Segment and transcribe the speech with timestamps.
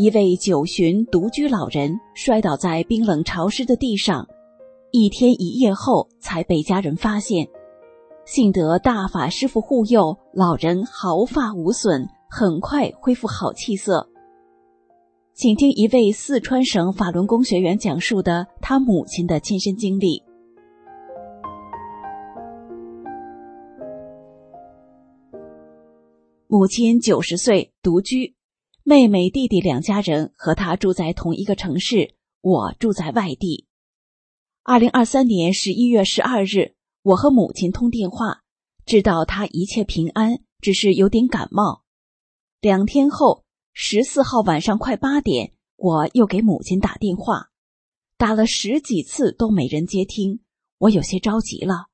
[0.00, 4.26] 一位九旬独居老人摔倒在冰冷潮湿的地上，
[4.92, 7.46] 一天一夜后才被家人发现。
[8.24, 14.08] 幸得大法师父护佑，老人毫发无损，很快恢复好气色。
[15.34, 20.22] 请听一位四川省法轮功学员讲述的他母亲的亲身经历。
[26.46, 28.34] 母亲九十岁，独居。
[28.90, 33.68] 妹妹、弟弟两家人和他住在同一个城市，我住在外地。
[34.64, 38.42] 二零二三年十一月十二日，我和母亲通电话，
[38.84, 41.84] 知道她一切平安，只是有点感冒。
[42.60, 47.50] 两天后，十四号晚上快八点，我又给母亲打电话，
[48.16, 50.40] 打了十几次都没人接听，
[50.78, 51.86] 我有些着急了，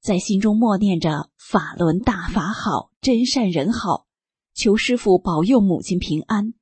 [0.00, 4.06] 在心中默念着“法轮大法好，真善人好”。
[4.58, 6.52] 求师傅保佑母亲平安，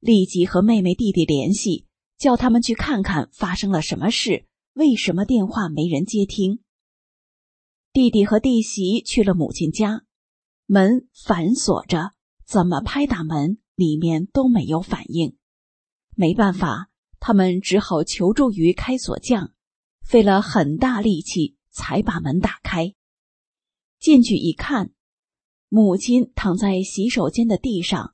[0.00, 1.86] 立即和妹妹弟弟联系，
[2.16, 6.60] 叫他们去看看发生了什么事，为什么电话没人接听。
[7.92, 10.06] 弟弟和弟媳去了母亲家，
[10.64, 12.12] 门反锁着，
[12.46, 15.36] 怎么拍打门，里面都没有反应。
[16.16, 16.88] 没办法，
[17.20, 19.52] 他们只好求助于开锁匠，
[20.02, 22.94] 费了很大力气才把门打开。
[24.00, 24.94] 进去一看。
[25.74, 28.12] 母亲躺在洗手间的地上，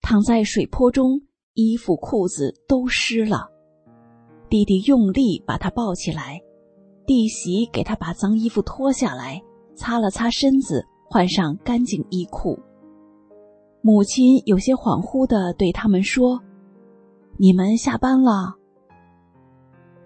[0.00, 1.20] 躺在水坡中，
[1.54, 3.48] 衣服裤子都湿了。
[4.48, 6.40] 弟弟用力把她抱起来，
[7.04, 9.42] 弟媳给她把脏衣服脱下来，
[9.74, 12.56] 擦了擦身子，换上干净衣裤。
[13.82, 16.40] 母亲有些恍惚的对他们说
[17.38, 18.54] ：“你们下班了。”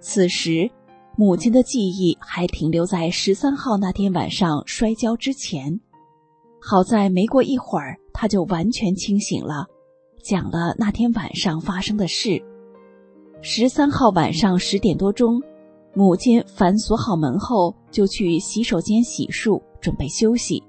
[0.00, 0.70] 此时，
[1.18, 5.78] 母亲的记忆还停留在十三号那天晚上摔跤之前。
[6.66, 9.66] 好在没过一会儿，他就完全清醒了，
[10.22, 12.42] 讲了那天晚上发生的事。
[13.42, 15.42] 十三号晚上十点多钟，
[15.92, 20.62] 母亲反锁好门后，就去洗手间洗漱，准备休息。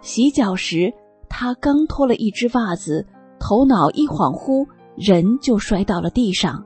[0.00, 0.90] 洗脚时，
[1.28, 3.06] 他刚脱了一只袜子，
[3.38, 6.64] 头脑一恍惚，人就摔到了地上，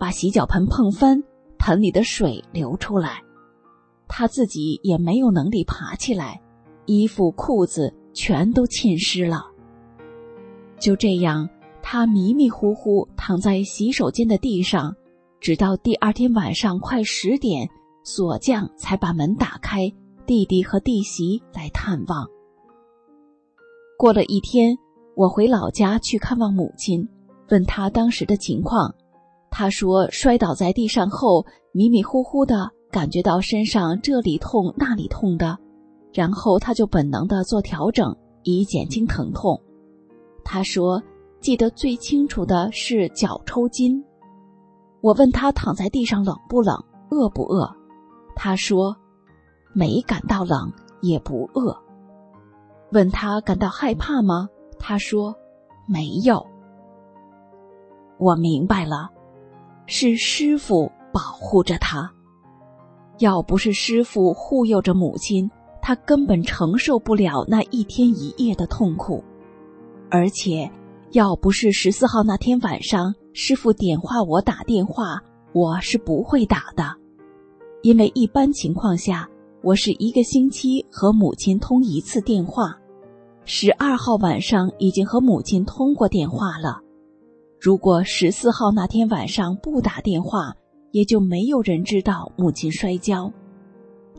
[0.00, 1.22] 把洗脚盆碰翻，
[1.58, 3.22] 盆里的水流出来，
[4.08, 6.40] 他自己也没有能力爬起来。
[6.86, 9.44] 衣服裤子全都浸湿了。
[10.78, 11.48] 就这样，
[11.82, 14.94] 他迷迷糊糊躺在洗手间的地上，
[15.40, 17.68] 直到第二天晚上快十点，
[18.02, 19.90] 锁匠才把门打开，
[20.26, 22.26] 弟弟和弟媳来探望。
[23.96, 24.76] 过了一天，
[25.14, 27.08] 我回老家去看望母亲，
[27.50, 28.94] 问他当时的情况。
[29.50, 35.56] 他说，摔倒在地上后，迷迷糊糊的感觉到身上这里痛那里痛的。
[36.14, 39.60] 然后他就本能的做调整，以减轻疼痛。
[40.44, 41.02] 他说
[41.42, 44.02] ：“记得最清楚的是脚抽筋。”
[45.02, 47.68] 我问他躺在地上冷不冷、饿不饿？
[48.36, 48.96] 他说
[49.74, 50.72] ：“没感到冷，
[51.02, 51.76] 也不饿。”
[52.92, 54.48] 问他感到害怕吗？
[54.78, 55.34] 他说
[55.86, 56.46] ：“没有。”
[58.18, 59.10] 我明白了，
[59.86, 62.10] 是师傅保护着他。
[63.18, 65.50] 要不是师傅护佑着母亲，
[65.86, 69.22] 他根本承受不了那一天一夜的痛苦。
[70.10, 70.70] 而且，
[71.10, 75.22] 要不是十四号那天晚上师傅点化我打电话，
[75.52, 76.96] 我是不会打的，
[77.82, 79.28] 因为一般情况下，
[79.62, 82.74] 我是一个星期和母亲通一次电话。
[83.44, 86.80] 十二号晚上已经和母亲通过电话了。
[87.60, 90.54] 如果十四号那天晚上不打电话，
[90.92, 93.30] 也就没有人知道母亲摔跤，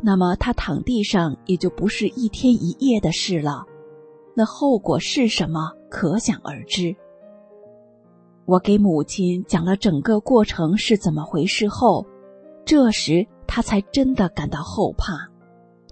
[0.06, 3.66] 那么他躺地上也就不是一天一夜的事了。
[4.36, 6.96] 那后果是什么，可想而知。
[8.46, 12.06] 我给母亲讲了整个过程是怎么回事后，
[12.64, 15.28] 这时她才真的感到后怕。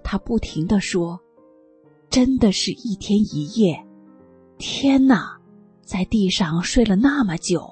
[0.04, 1.19] 她不停的说
[2.07, 3.83] ：“真的是一天一夜，
[4.59, 5.36] 天哪！”
[5.81, 7.68] 在地上睡了那么久，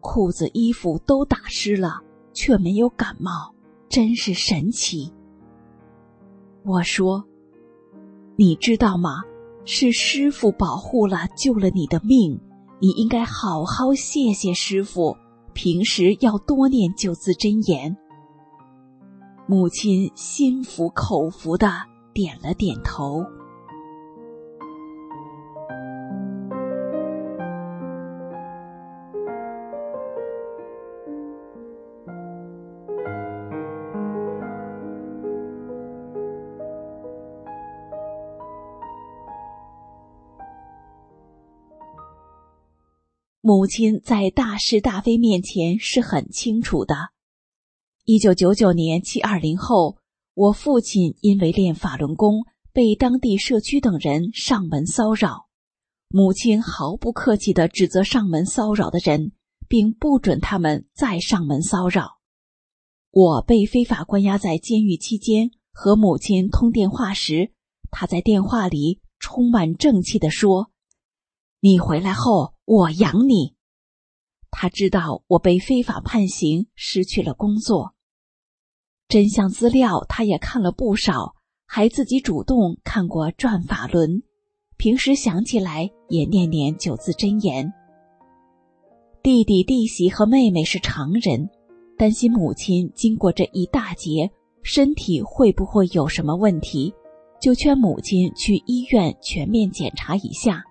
[0.00, 2.00] 裤子、衣服都打湿了，
[2.32, 3.54] 却没有感冒，
[3.88, 5.12] 真是神奇。
[6.64, 7.22] 我说
[8.36, 9.22] ：“你知道吗？
[9.66, 12.40] 是师傅保护了，救了你的命，
[12.80, 15.16] 你应该好好谢谢师傅。
[15.52, 17.96] 平时要多念九字真言。”
[19.46, 21.70] 母亲心服口服的
[22.14, 23.22] 点了点头。
[43.46, 47.10] 母亲在大是大非面前是很清楚的。
[48.06, 49.98] 一九九九年七二零后，
[50.32, 55.50] 我父亲因为练法轮功，被当地社区等人上门骚扰，
[56.08, 59.32] 母亲毫不客气的指责上门骚扰的人，
[59.68, 62.12] 并不准他们再上门骚扰。
[63.10, 67.52] 我被非法关押在监狱期间，和母亲通电话时，
[67.90, 70.70] 他在电话里充满正气的说
[71.60, 73.54] ：“你回来后。”我养你。
[74.50, 77.94] 他知道我被非法判刑，失去了工作。
[79.08, 81.34] 真相资料他也看了不少，
[81.66, 84.10] 还自己主动看过《转法轮》，
[84.76, 87.72] 平时想起来也念念九字真言。
[89.22, 91.50] 弟弟、弟媳和妹妹是常人，
[91.98, 94.30] 担心母亲经过这一大劫，
[94.62, 96.94] 身体会不会有什么问题，
[97.40, 100.62] 就劝母亲去医院全面检查一下。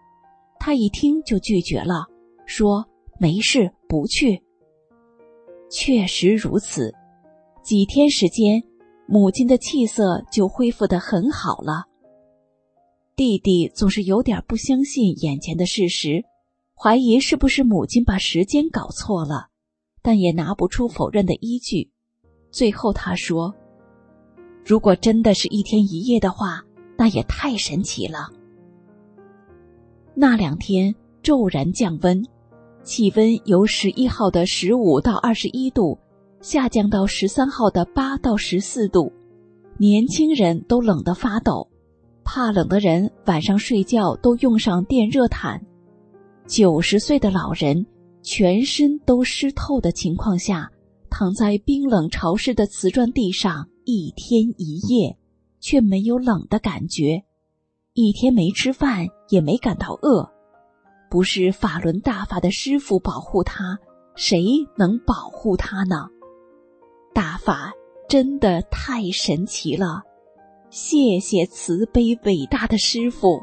[0.66, 2.08] 他一听就拒绝了，
[2.46, 2.86] 说
[3.20, 4.42] ：“没事，不去。”
[5.70, 6.96] 确实如此，
[7.62, 8.64] 几天时间，
[9.06, 11.84] 母亲的气色就恢复的很好了。
[13.14, 16.24] 弟弟总是有点不相信眼前的事实，
[16.74, 19.48] 怀疑是不是母亲把时间搞错了，
[20.02, 21.92] 但也拿不出否认的依据。
[22.52, 23.54] 最后他说
[24.64, 26.64] ：“如果真的是一天一夜的话，
[26.98, 28.30] 那也太神奇了。”
[30.16, 32.24] 那两天骤然降温，
[32.84, 35.98] 气温由十一号的十五到二十一度，
[36.42, 39.12] 下降到十三号的八到十四度，
[39.78, 41.68] 年轻人都冷得发抖，
[42.24, 45.60] 怕冷的人晚上睡觉都用上电热毯，
[46.46, 47.86] 九十岁的老人
[48.22, 50.70] 全身都湿透的情况下，
[51.10, 55.18] 躺在冰冷潮湿的瓷砖地上一天一夜，
[55.60, 57.24] 却没有冷的感觉。
[57.94, 60.30] 一天没吃饭，也没感到饿，
[61.10, 63.80] 不是法轮大法的师傅保护他，
[64.14, 64.46] 谁
[64.78, 66.08] 能保护他呢？
[67.16, 67.74] 大法
[68.08, 70.04] 真的太神奇了，
[70.70, 73.42] 谢谢慈悲伟大的师傅。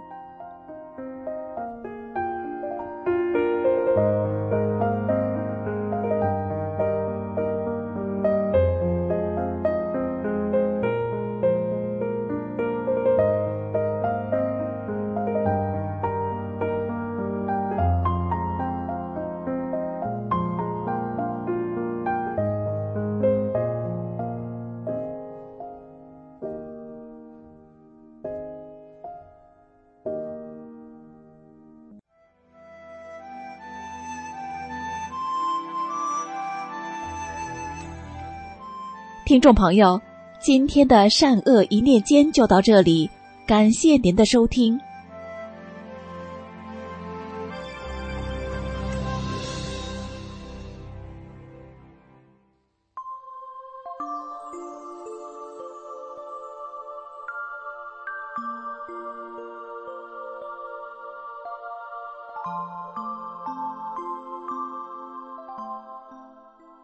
[39.31, 40.03] 听众朋友，
[40.41, 43.09] 今天的善恶一念间就到这里，
[43.47, 44.77] 感谢您的收听。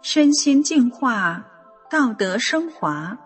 [0.00, 1.44] 身心净化。
[1.88, 3.16] 道德升华，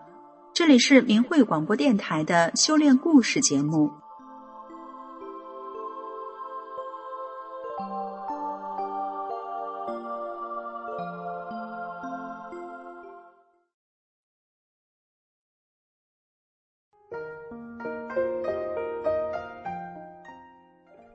[0.53, 3.89] 这里是明慧广播电台的修炼故事节目。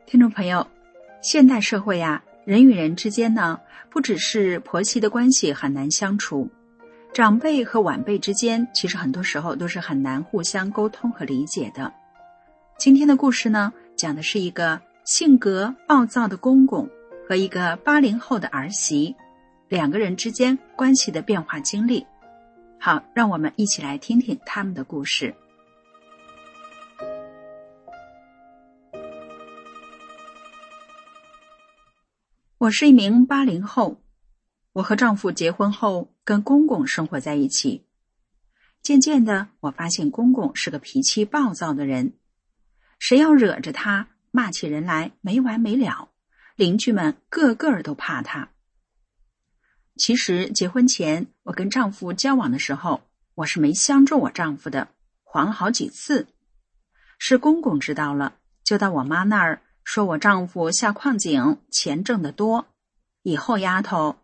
[0.05, 0.67] 听众朋友，
[1.23, 6.50] 现代社会呀，人与人之间呢，不只是婆媳的关系很难相处。
[7.16, 11.90] 长辈和晚辈之间，其实很多时候都是很难互相沟通和理解的。
[12.76, 16.87] 今天的故事呢，讲的是一个性格暴躁的公公
[17.26, 19.16] 和一个八零后的儿媳，
[19.66, 22.06] 两个人之间关系的变化经历。
[22.78, 25.35] 好，让我们一起来听听他们的故事。
[32.58, 34.02] 我是一名八零后。
[34.76, 37.87] 我和丈夫结婚后，跟公公生活在一起。
[38.83, 42.12] 渐渐的，我发现公公是个脾气暴躁的人，
[42.99, 46.11] 谁要惹着他，骂起人来没完没了，
[46.56, 48.50] 邻居们个个都怕他。
[49.97, 53.00] 其实结婚前，我跟丈夫交往的时候，
[53.35, 54.88] 我是没相中我丈夫的，
[55.23, 56.26] 黄了好几次。
[57.18, 62.66] 是公公知道了，就到我妈那儿说我丈夫下矿井，钱挣得多，
[63.23, 64.16] 以后丫头。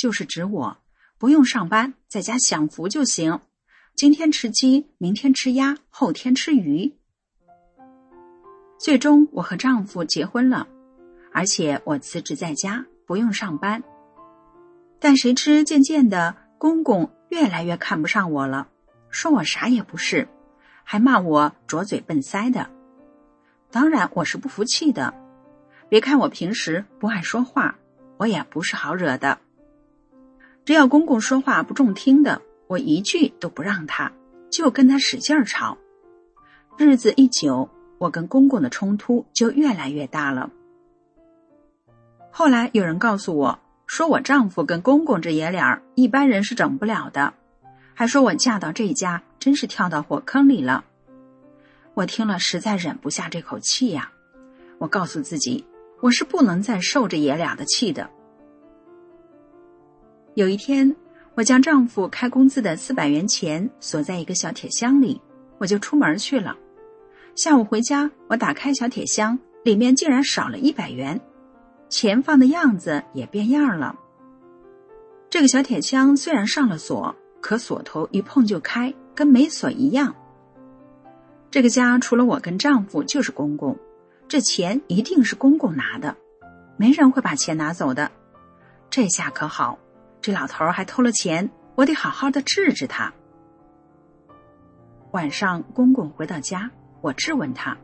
[0.00, 0.78] 就是指我
[1.18, 3.38] 不用上班，在家享福就行。
[3.94, 6.94] 今天吃鸡，明天吃鸭，后天吃鱼。
[8.78, 10.66] 最终，我和丈夫结婚了，
[11.34, 13.82] 而且我辞职在家，不用上班。
[14.98, 18.68] 但谁知，渐渐的，公公越来越看不上我了，
[19.10, 20.26] 说我啥也不是，
[20.82, 22.70] 还骂我拙嘴笨腮的。
[23.70, 25.12] 当然，我是不服气的。
[25.90, 27.76] 别看我平时不爱说话，
[28.16, 29.38] 我也不是好惹的。
[30.70, 34.12] 只要公公说话不中听的，我一句都不让他，
[34.52, 35.76] 就跟他使劲吵。
[36.78, 40.48] 日子一久，我跟公公的冲突就越来越大了。
[42.30, 43.58] 后来有人告诉我，
[43.88, 47.34] 说我丈夫跟公公这爷俩一般人是整不了的，
[47.92, 50.84] 还说我嫁到这家真是跳到火坑里了。
[51.94, 54.12] 我听了实在忍不下这口气呀，
[54.78, 55.64] 我告诉自己，
[55.98, 58.08] 我是不能再受这爷俩的气的。
[60.40, 60.96] 有一天，
[61.34, 65.20] 我将丈夫开工资的四百元钱锁在一个小铁箱里，
[65.58, 66.56] 我就出门去了。
[67.36, 71.20] 下午回家，我打开小铁箱，里面竟然少了一百元，
[71.90, 73.94] 钱放的样子也变样了。
[75.28, 80.14] 这个小铁箱虽然上了锁，可锁头一碰就开，跟没锁一样。
[81.50, 83.78] 这个家除了我跟丈夫就是公公，
[84.26, 86.16] 这钱一定是公公拿的，
[86.78, 88.10] 没人会把钱拿走的。
[88.88, 89.78] 这下可好。
[90.22, 93.12] 这老头还偷了钱，我得好好的治治他。
[95.12, 97.78] 晚上，公公回到家，我质问他：“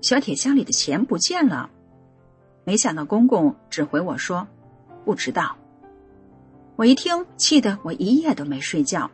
[0.00, 1.70] 小铁箱里的钱不见了。”
[2.64, 4.46] 没想到公公只回我说
[5.04, 5.56] ：“不知道。”
[6.76, 9.10] 我一听，气得我一夜都没睡觉，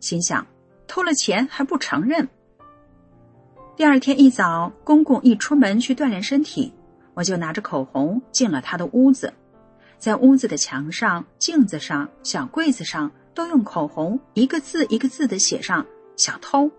[0.00, 0.46] 心想：
[0.86, 2.28] 偷了钱还不承认。
[3.76, 6.74] 第二天一早，公公一出门去锻炼身体，
[7.14, 9.32] 我就拿着口红进了他的屋子。
[10.00, 16.70] 在屋子的墙上、镜子上、小柜子上，都用口红一个字一个字的写上“小偷”。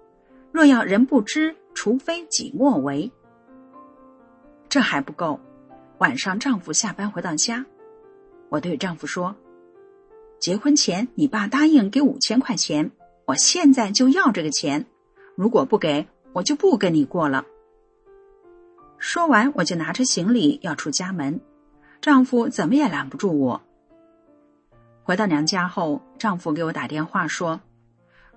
[0.52, 3.12] 若要人不知，除非己莫为。
[4.68, 5.40] 这还不够。
[6.00, 7.64] 晚上，丈夫下班回到家，
[8.50, 9.36] 我对丈夫说
[10.40, 12.90] ：“结婚前你爸答应给五千块钱，
[13.26, 14.88] 我现在就要这个钱。
[15.36, 17.46] 如果不给，我就不跟你过了。”
[18.98, 21.40] 说完，我就拿着行李要出家门。
[22.02, 23.62] 丈夫怎么也拦不住我。
[25.04, 27.62] 回到娘家后，丈夫给我打电话说：“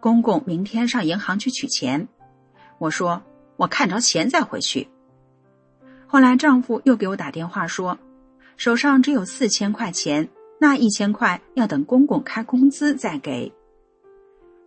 [0.00, 2.06] 公公明天上银行去取钱。”
[2.78, 3.23] 我说
[3.56, 4.88] ：“我看着钱再回去。”
[6.06, 7.99] 后来丈夫又给我打电话说
[8.59, 10.28] ：“手上只有四千块钱，
[10.61, 13.50] 那一千块要等公公开工资再给。”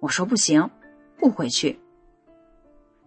[0.01, 0.69] 我说：“不行，
[1.17, 1.79] 不回去。”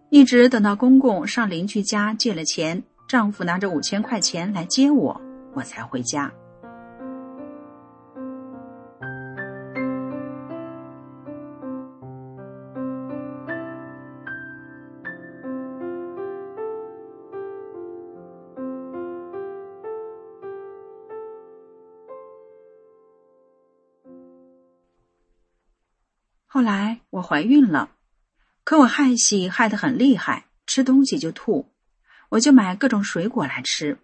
[0.09, 5.21] 一直等到公公上邻居家借了钱，丈夫拿着五千块钱来接我。
[5.53, 6.31] 我才回家。
[26.53, 27.91] 后来我怀孕了，
[28.63, 31.71] 可我害喜害得很厉害，吃东西就吐，
[32.29, 33.97] 我就买各种水果来吃。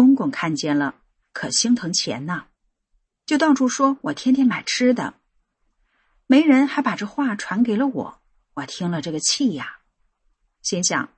[0.00, 0.94] 公公看见了，
[1.32, 2.46] 可心疼钱呐，
[3.26, 5.14] 就到处说我天天买吃的。
[6.26, 8.22] 媒人还把这话传给了我，
[8.54, 9.80] 我听了这个气呀，
[10.62, 11.10] 心想：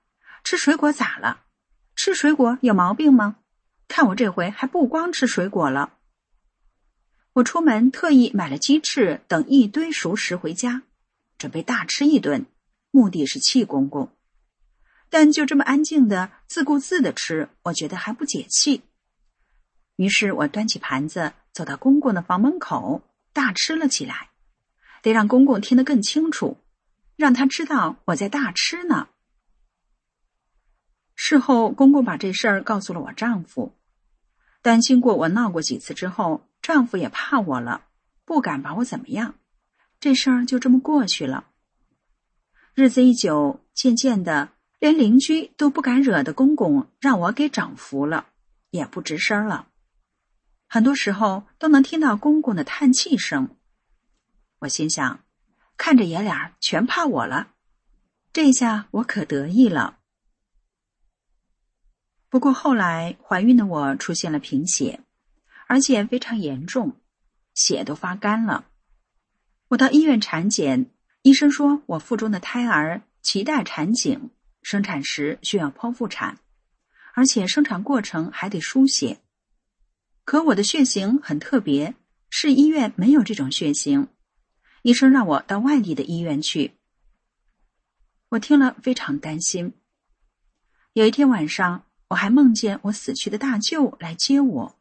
[0.42, 1.44] 吃水果咋了？
[1.94, 3.36] 吃水果有毛病吗？
[3.86, 5.98] 看我这回还不光吃水果了。
[7.34, 10.82] 我出门特意买了鸡翅等一堆熟食回家，
[11.38, 12.46] 准备大吃一顿，
[12.90, 14.10] 目的是气公公。
[15.12, 18.80] 但就这么安静的自顾自的吃，我觉得还不解气。
[19.96, 23.02] 于是我端起盘子，走到公公的房门口，
[23.34, 24.30] 大吃了起来。
[25.02, 26.56] 得让公公听得更清楚，
[27.14, 29.08] 让他知道我在大吃呢。
[31.14, 33.74] 事后，公公把这事儿告诉了我丈夫，
[34.62, 37.84] 但经过我闹过几次之后，丈夫也怕我了，
[38.24, 39.34] 不敢把我怎么样。
[40.00, 41.48] 这事儿就这么过去了。
[42.72, 44.48] 日子一久，渐渐的，
[44.82, 48.26] 连邻居都不敢惹的公公，让我给整服了，
[48.70, 49.68] 也不吱声了。
[50.68, 53.54] 很多时候都能听到公公的叹气声。
[54.58, 55.20] 我心想，
[55.76, 57.52] 看着爷俩全怕我了，
[58.32, 60.00] 这下我可得意了。
[62.28, 64.98] 不过后来怀孕的我出现了贫血，
[65.68, 66.96] 而且非常严重，
[67.54, 68.64] 血都发干了。
[69.68, 70.90] 我到医院产检，
[71.22, 74.30] 医生说我腹中的胎儿脐带缠颈，
[74.62, 76.38] 生产时需要剖腹产，
[77.14, 79.20] 而且生产过程还得输血。
[80.24, 81.94] 可我的血型很特别，
[82.30, 84.08] 市医院没有这种血型。
[84.82, 86.72] 医生让我到外地的医院去，
[88.30, 89.74] 我听了非常担心。
[90.92, 94.78] 有一天晚上，我还梦见我死去的大舅来接我。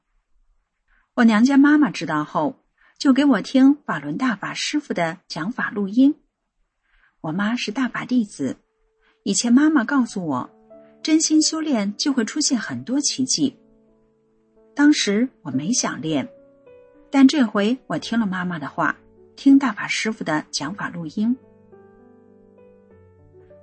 [1.15, 2.63] 我娘家妈妈知道后，
[2.97, 6.15] 就给我听法轮大法师傅的讲法录音。
[7.21, 8.57] 我妈是大法弟子，
[9.24, 10.50] 以前妈妈告诉我，
[11.04, 13.56] 真心修炼就会出现很多奇迹。
[14.74, 16.28] 当时我没想练，
[17.12, 18.98] 但这回我听了妈妈的话。
[19.38, 21.36] 听大法师傅的讲法录音，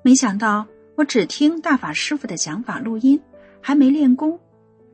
[0.03, 3.21] 没想到我只听大法师傅的讲法录音，
[3.61, 4.41] 还没练功，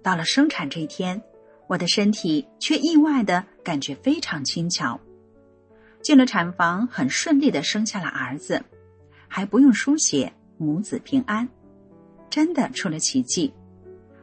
[0.03, 1.23] 到了生产这一天，
[1.69, 5.01] 我的身体却意外的感觉非常轻巧。
[6.03, 8.63] 进了产房，很顺利的生下了儿子，
[9.27, 11.49] 还不用输血，母子平安，
[12.31, 13.53] 真的出了奇迹。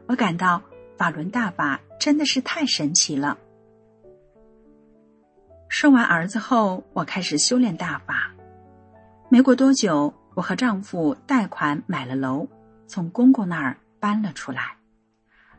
[0.06, 0.62] 我感到
[0.96, 3.38] 法轮大法真的是太神奇了。
[5.68, 8.34] 生完儿子后，我开始修炼大法。
[9.30, 12.46] 没过多久，我和丈夫贷款买了楼，
[12.86, 14.76] 从公公那儿搬了出来，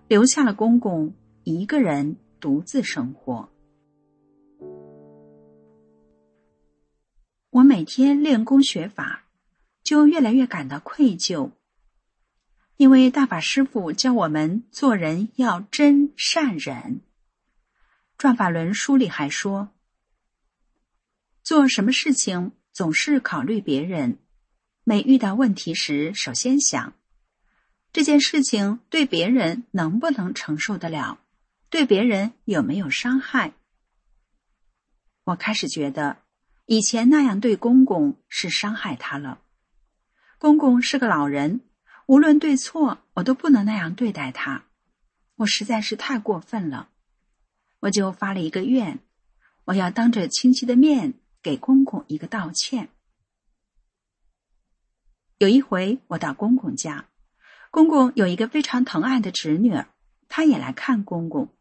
[0.07, 3.49] 留下了公公一个人独自生活。
[7.49, 9.22] 我每天练功学法，
[9.83, 11.51] 就越来越感到愧疚，
[12.77, 17.01] 因为大法师父教我们做人要真善忍。
[18.17, 19.69] 转法轮书里还说。
[21.43, 24.17] 做什么事情总是考虑别人，
[24.85, 26.93] 每遇到问题时，首先想
[27.91, 31.19] 这件事情对别人能不能承受得了，
[31.69, 33.53] 对别人有没有伤害。
[35.25, 36.17] 我开始觉得
[36.65, 39.41] 以前那样对公公是伤害他了。
[40.43, 41.61] 公公是个老人，
[42.05, 44.65] 无论对错，我都不能那样对待他，
[45.37, 46.89] 我实在是太过分了。
[47.79, 48.99] 我就发了一个愿，
[49.63, 51.13] 我要当着亲戚的面。
[51.41, 52.89] 给公公一个道歉。
[55.37, 57.05] 有一回，我到公公家，
[57.71, 59.87] 公公有一个非常疼爱的侄女儿，
[60.27, 61.53] 她也来看公公。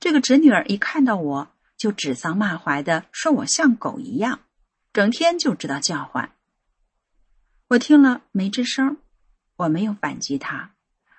[0.00, 4.40] 这个侄女儿一看到我就指桑骂槐的说我像狗一样，
[4.94, 6.32] 整天就知道叫唤。
[7.68, 8.96] 我听了没吱声，
[9.56, 10.74] 我没有反击他，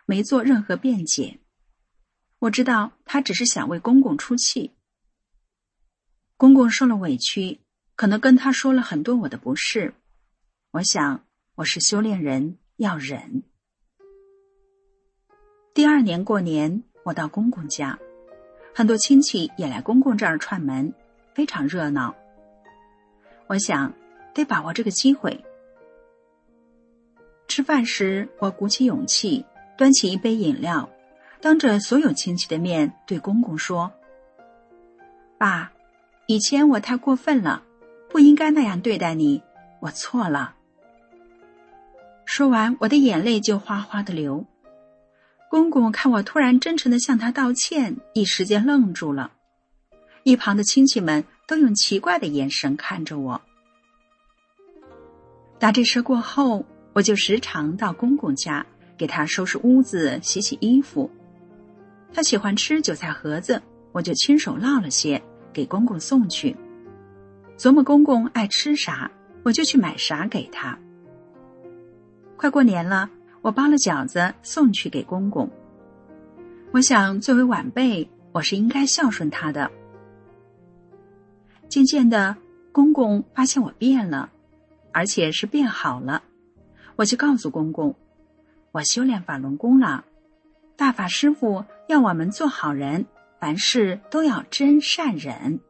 [0.06, 1.40] 没做任何辩解。
[2.40, 4.74] 我知道他只是想为公公出气。
[6.38, 7.60] 公公受了委屈。
[7.96, 9.94] 可能跟他说了很多我的不是，
[10.72, 13.44] 我想我是修炼人要忍。
[15.74, 18.00] 第二年过年，我到公公家，
[18.74, 20.94] 很多亲戚也来公公这儿串门，
[21.36, 22.16] 非常热闹。
[23.48, 23.94] 我想
[24.34, 25.44] 得把握这个机会。
[27.50, 29.44] 吃饭时，我鼓起勇气，
[29.78, 30.90] 端起一杯饮料，
[31.42, 33.92] 当着所有亲戚的面对公公说
[35.38, 35.70] ：“爸，
[36.28, 37.64] 以前我太过分了。”
[38.12, 39.44] 不应该那样对待你，
[39.82, 40.56] 我错了。
[42.26, 44.44] 说完，我的眼泪就哗哗的流。
[45.48, 49.34] 公公看我突然真诚的向他道歉，一时间愣住了。
[50.24, 53.40] 一旁的亲戚们都用奇怪的眼神看着我。
[55.60, 56.66] 打这事过后，
[57.00, 58.66] 我就时常到公公家
[58.98, 61.10] 给他收拾屋子、洗洗衣服。
[62.12, 63.62] 他喜欢吃韭菜盒子，
[63.94, 65.22] 我就亲手烙了些
[65.54, 66.54] 给公公送去。
[67.58, 69.10] 琢磨公公爱吃啥，
[69.44, 70.78] 我就去买啥给他。
[72.36, 73.10] 快过年了，
[73.42, 75.50] 我包了饺子送去给公公。
[76.72, 79.72] 我想，作为晚辈，我是应该孝顺他的。
[81.70, 82.36] 渐渐的，
[82.74, 84.30] 公公发现我变了，
[84.92, 86.24] 而且是变好了，
[87.00, 87.96] 我就告诉公公，
[88.74, 90.04] 我修炼法轮功了。
[90.76, 93.06] 大法师傅要我们做好人，
[93.40, 95.62] 凡事都要真善忍。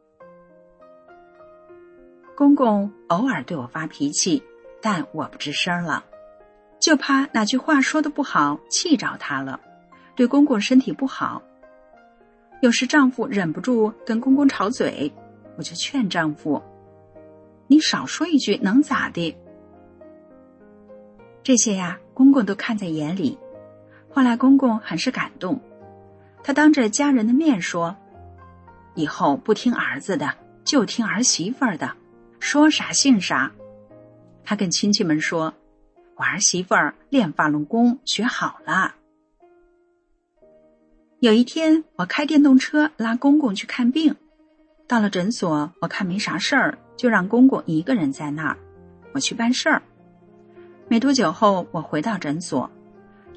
[2.36, 4.42] 公公偶尔对我发脾气，
[4.82, 6.04] 但我不吱声了，
[6.80, 9.60] 就怕哪句话说的不好，气着他了，
[10.16, 11.44] 对公公身体不好。
[12.60, 15.12] 有时丈夫忍不住跟公公吵嘴，
[15.56, 16.60] 我就劝丈夫
[17.70, 19.36] ：“你少说一句能咋的？”
[21.50, 23.36] 这些呀，公公都看在眼里。
[24.08, 25.60] 后来公公很是感动，
[26.44, 27.96] 他当着家人的面说
[28.94, 31.94] ：“以后不听儿子的，就听儿媳妇的。”
[32.38, 33.50] 说啥信啥，
[34.44, 35.52] 他跟亲戚们说
[36.14, 38.94] ：“我儿媳妇儿练法轮功学好了。”
[41.18, 44.14] 有一天，我开电动车拉公公去看病，
[44.86, 48.56] 到了诊所，我看没啥事儿，就让公公一个人在那儿，
[49.14, 49.82] 我去办事儿。
[50.90, 52.68] 没多久后，我回到诊所，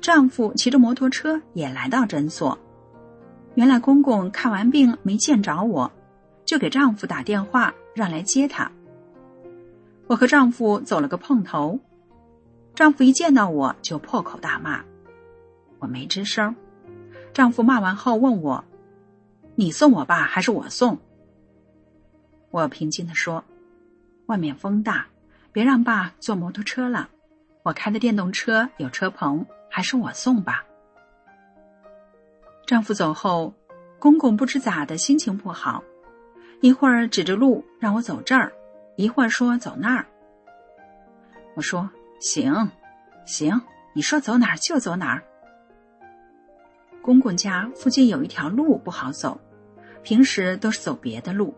[0.01, 2.57] 丈夫骑着摩托车也来到诊所。
[3.53, 5.91] 原来公公看完病没见着我，
[6.45, 8.71] 就给丈夫打电话让来接他。
[10.07, 11.79] 我和丈夫走了个碰头，
[12.73, 14.83] 丈夫一见到我就破口大骂，
[15.77, 16.55] 我没吱声。
[17.35, 18.65] 丈夫骂完后问我
[19.53, 20.97] ：“你送我爸还是我送？”
[22.49, 23.43] 我平静的说
[24.25, 25.05] ：“外面风大，
[25.51, 27.09] 别让爸坐摩托车了。
[27.63, 30.65] 我开的电动车有车棚，还是我送吧。”
[32.67, 33.53] 丈夫走后，
[33.99, 35.83] 公公不知咋的心情不好，
[36.61, 38.53] 一会儿指着路让我走这儿。
[38.95, 40.05] 一会儿说走那儿，
[41.55, 42.69] 我说行，
[43.25, 43.59] 行，
[43.93, 45.23] 你说走哪儿就走哪儿。
[47.01, 49.41] 公公家附近有一条路不好走，
[50.03, 51.55] 平时都是走别的路，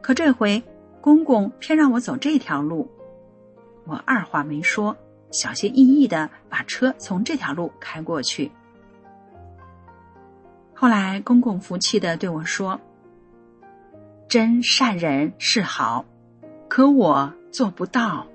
[0.00, 0.62] 可这回
[1.02, 2.90] 公公偏让我走这条路，
[3.84, 4.96] 我二话没说，
[5.34, 8.52] 小心翼翼的把车从这条路开过去。
[10.72, 12.80] 后来公公服气的对我说
[14.30, 16.04] ：“真善人是好。”
[16.70, 18.26] 可我做不到。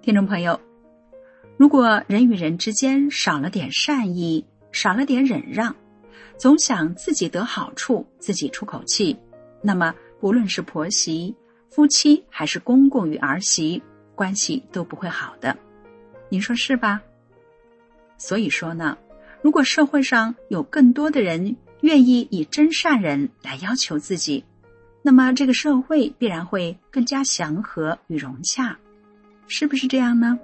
[0.00, 0.60] 听众朋友，
[1.72, 5.74] 如果人与人之间少了点善意，少了点忍让，
[6.36, 9.16] 总想自己得好处，自己出口气，
[9.62, 11.34] 那么不论是婆媳，
[11.70, 13.82] 夫妻还是公公与儿媳
[14.14, 15.56] 关系都不会好的，
[16.28, 17.00] 您说是吧？
[18.18, 18.98] 所以说呢，
[19.40, 24.44] 如果社会上有更多的人愿意以真善人来要求自己，
[25.00, 28.76] 那么这个社会必然会更加祥和与融洽，
[29.46, 30.38] 是不是这样呢？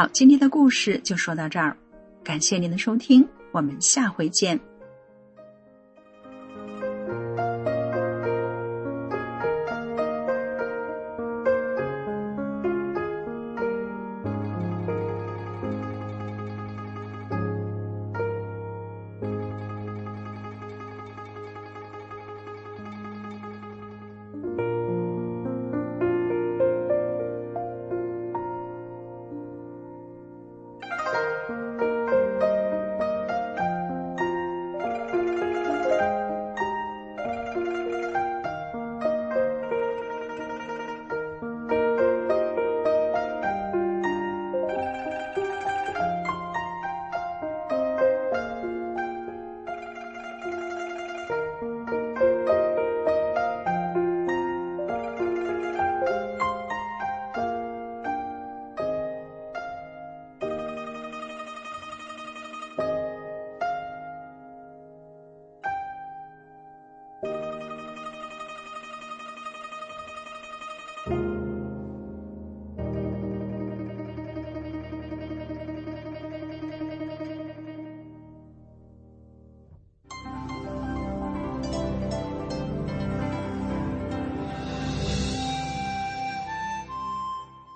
[0.00, 1.76] 好，今天的故事就说到这儿，
[2.24, 4.58] 感谢您的收听，我们下回见。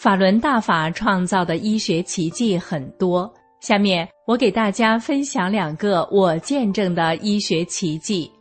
[0.00, 8.32] 法轮大法创造的医学奇迹很多，下面我给大家分享两个我见证的医学奇迹。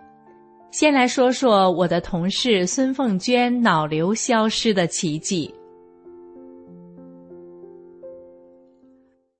[0.71, 5.53] 先来说说我的同事孙凤娟脑瘤消失的奇迹。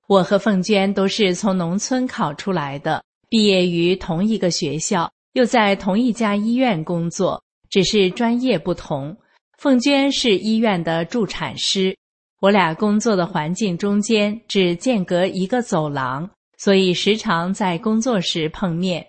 [0.05, 9.15] 我和凤娟都是从农村考出来的，毕业于同一个学校，又在同一家医院工作，只是专业不同。
[9.57, 11.97] 凤娟是医院的助产师。
[12.41, 19.05] 我俩工作的环境中间只间隔一个走廊，所以时常在工作时碰面。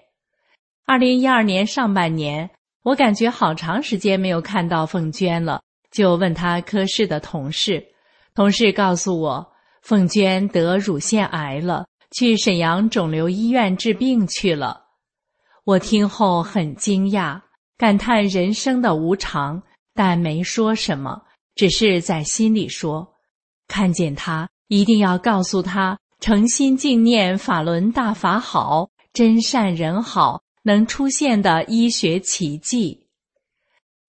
[0.84, 2.50] 二零一二年上半年，
[2.82, 5.62] 我感觉好长时间没有看到凤娟了，
[5.92, 7.86] 就问她科室的同事，
[8.34, 14.86] 同事告诉我，凤娟得乳腺癌了，去沈阳肿瘤医院治病去了。
[15.64, 17.40] 我听后很惊讶，
[17.78, 19.62] 感叹人生的无常，
[19.94, 21.22] 但没说什么，
[21.54, 23.09] 只是在心里说。
[23.70, 33.06] 看见他，一定要告诉他：诚心敬念法轮大法好，真善人好，能出现的医学奇迹。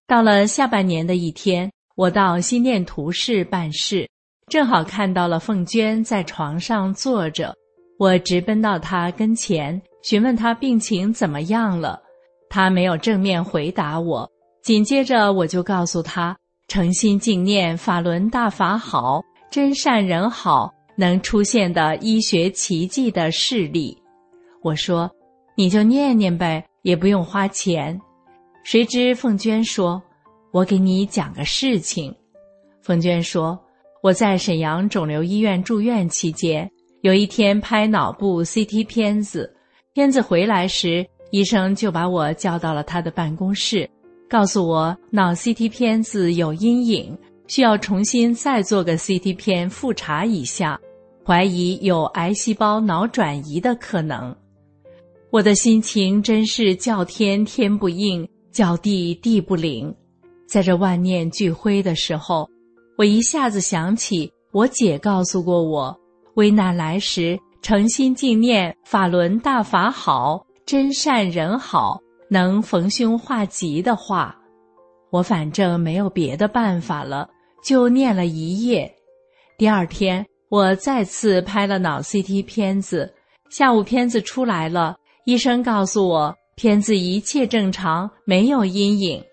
[0.08, 4.10] 到了下半年的一天，我到心电图室办事，
[4.48, 7.56] 正好看到了凤娟在床上坐着，
[8.00, 12.02] 我直奔到她跟前，询问她病情怎么样了。
[12.50, 14.30] 她没有正面回答我，
[14.64, 16.36] 紧接着我就告诉她：
[16.68, 19.22] 诚心敬念法轮大法好。
[19.52, 23.98] 真善人好能出现的医学奇迹的事例，
[24.62, 25.12] 我说，
[25.58, 28.00] 你就念念呗，也不用花钱。
[28.64, 30.02] 谁知凤娟说
[30.54, 32.16] ：“我给你讲个事情。”
[32.82, 33.60] 凤娟说
[34.02, 39.54] ：“我在沈阳肿瘤医院住院期间，有一天拍脑部 CT 片子，
[39.92, 43.90] 片子回来时，医生就把我叫到了他的办公室，
[44.30, 47.18] 告诉我脑 CT 片子有阴影。”
[47.52, 50.80] 需要重新再做个 CT 片复查一下，
[51.26, 54.34] 怀疑有癌细胞脑转移的可能。
[55.32, 59.94] 我的心情真是叫天天不应，叫地地不灵。
[60.48, 62.50] 在这万念俱灰的时候，
[62.98, 65.94] 我一下子想起我姐告诉过我：
[66.36, 74.34] 危难来时，诚心敬念法轮大法好，真善人好，能逢凶化吉的话。
[75.10, 77.30] 我反正没有别的办法了。
[77.64, 78.92] 就念了一夜，
[79.58, 83.14] 第二天我再次拍了脑 CT 片子，
[83.50, 84.96] 下午片子出来了，
[85.26, 89.24] 医生告诉我片子一切正常，没有阴影。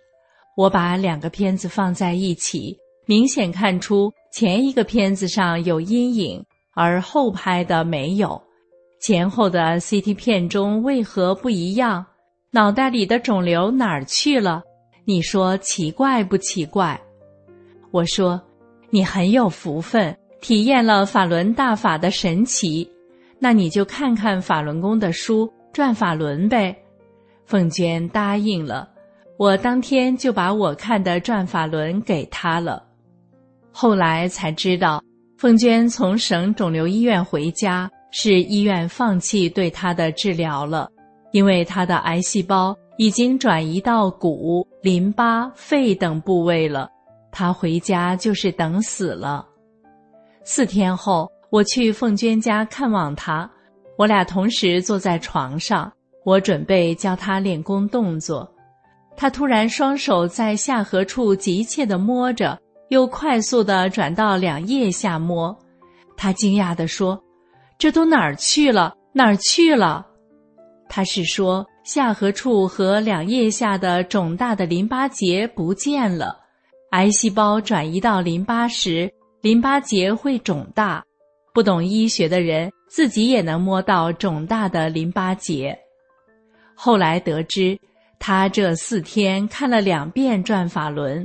[0.57, 8.41] 我把两个片子放在一起，明显看出前一个片子上有阴影，而后拍的没有。
[9.01, 12.05] 前后的 CT 片中为何不一样？
[12.51, 14.63] 脑袋里的肿瘤哪儿去了？
[15.05, 17.01] 你说奇怪不奇怪？
[17.91, 18.41] 我说
[18.91, 22.89] ：“你很有福分，体验了法轮大法的神奇，
[23.39, 26.77] 那你就看看法轮功的书《转法轮》呗。”
[27.47, 28.87] 凤娟答应了，
[29.39, 32.85] 我当天就把我看的《转法轮》给她了。
[33.73, 35.03] 后来才知道，
[35.39, 40.91] 凤娟从省肿瘤医院回家，是医院放弃对她的治疗了，
[41.33, 46.91] 因为她的癌细胞已经转移到骨、淋巴、肺等部位了。
[47.31, 49.47] 他回家就是等死了。
[50.45, 53.51] 四天后，我去凤娟家看望她，
[53.97, 55.93] 我俩同时坐在床上，
[56.25, 58.51] 我准备教她练功动作。
[59.17, 65.57] 她突然双手在下颌处急切地摸着，又快速地转到两腋下摸。
[66.17, 67.23] 她惊讶地说
[67.79, 68.95] ：“这都哪儿去了？
[69.13, 70.07] 哪儿去了？”
[70.91, 76.39] 他是说下颌处和两腋下的肿大的淋巴结不见了。
[76.91, 81.05] 癌细胞转移到淋巴时，淋巴结会肿大。
[81.53, 85.77] 不懂医学的人自己也能摸到肿大的淋巴结。
[86.75, 87.79] 后来得知，
[88.19, 91.25] 他这四天看了两遍《转法轮》，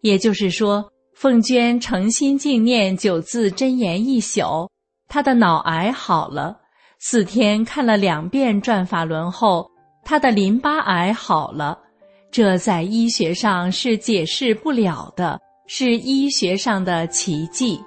[0.00, 4.70] 也就是说，凤娟诚心静念九字真言一宿，
[5.08, 6.56] 他的脑癌好了。
[7.00, 9.68] 四天看了两遍《转法轮》后，
[10.04, 11.78] 他的淋巴癌好了。
[12.32, 17.78] 这在医学上是解释不了的，是医学上的奇迹。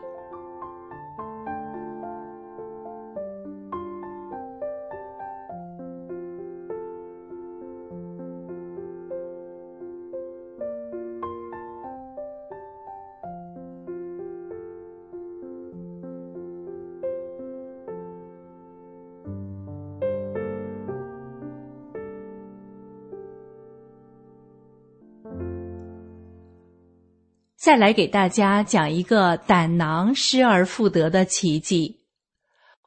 [27.65, 31.99] 再来给大家讲一个胆囊失而复得的奇迹。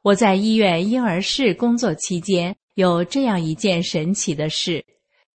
[0.03, 4.85] 我在医院婴儿室工作期间，有这样一件神奇的事：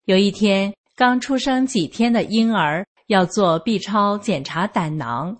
[0.05, 5.35] 有一天，刚出生几天的婴儿要做 B 超检查胆囊。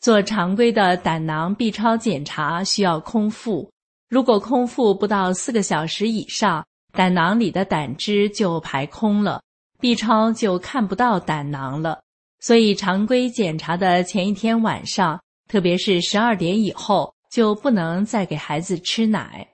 [0.00, 3.72] 做常规的胆囊 B 超检查需要空腹，
[4.10, 9.40] 如果空腹不到四个小时以上，胆囊里的胆汁就排空了
[9.80, 12.02] ，B 超就看不到胆囊了。
[12.46, 19.44] 所以，常规检查的前一天晚上，特别是十二点以后，就不能再给孩子吃奶。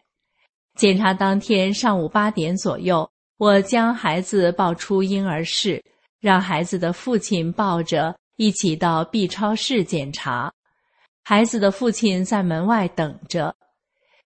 [0.77, 5.83] 检查当天上午八点左右，我将孩子抱出婴儿室，
[6.21, 10.53] 让孩子的父亲抱着一起到 B 超室检查。
[11.25, 13.57] 孩子的父亲在门外等着。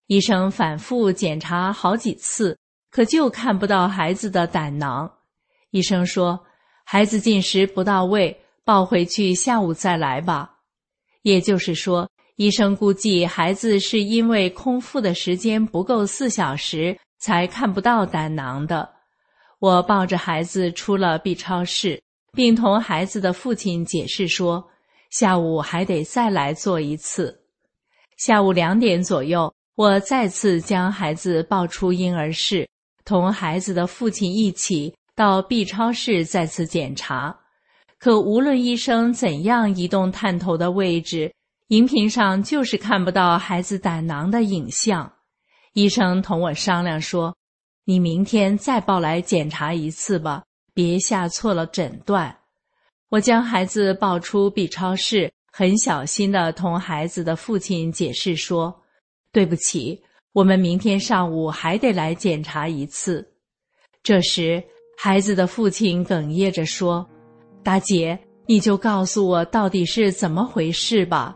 [0.07, 2.57] 医生反复检查好几次，
[2.89, 5.07] 可就看不到孩子的胆囊。
[5.69, 6.43] 医生说，
[6.83, 8.35] 孩子进食不到位。
[8.65, 10.51] 抱回去，下午再来吧。
[11.21, 18.89] 也就是说，医生估计孩子是因为空腹的时间不够四小时，才看不到胆囊的。
[19.59, 22.01] 我抱着孩子出了 B 超室，
[22.33, 24.67] 并同孩子的父亲解释说，
[25.11, 27.43] 下午还得再来做一次。
[28.17, 32.67] 下午两点左右，我再次将孩子抱出婴儿室，
[33.05, 37.35] 同孩子的父亲一起到 B 超室再次检查。
[37.97, 41.33] 可无论医生怎样移动探头的位置，
[41.69, 45.11] 荧屏上就是看不到孩子胆囊的影像。
[45.73, 47.35] 医生同我商量说
[47.85, 52.37] ：“你明天再抱来检查一次吧，别下错了诊断。”
[53.09, 58.83] 我将孩子抱出 B 超室，很小心地同孩子的父亲解释说
[59.31, 60.01] ：“对不起，
[60.33, 63.25] 我们明天上午还得来检查一次。”
[64.03, 64.63] 这时，
[64.97, 67.09] 孩子的父亲哽咽着说。
[67.65, 71.35] 大姐，你就告诉我到底是怎么回事吧。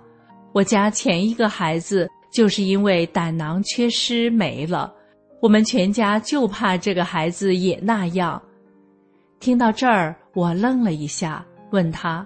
[0.54, 4.94] 我家前一个孩子就是因为胆囊缺失没了，
[5.42, 8.40] 我们全家就怕这个孩子也那样。
[9.40, 12.26] 听到这儿，我愣了一下，问他：“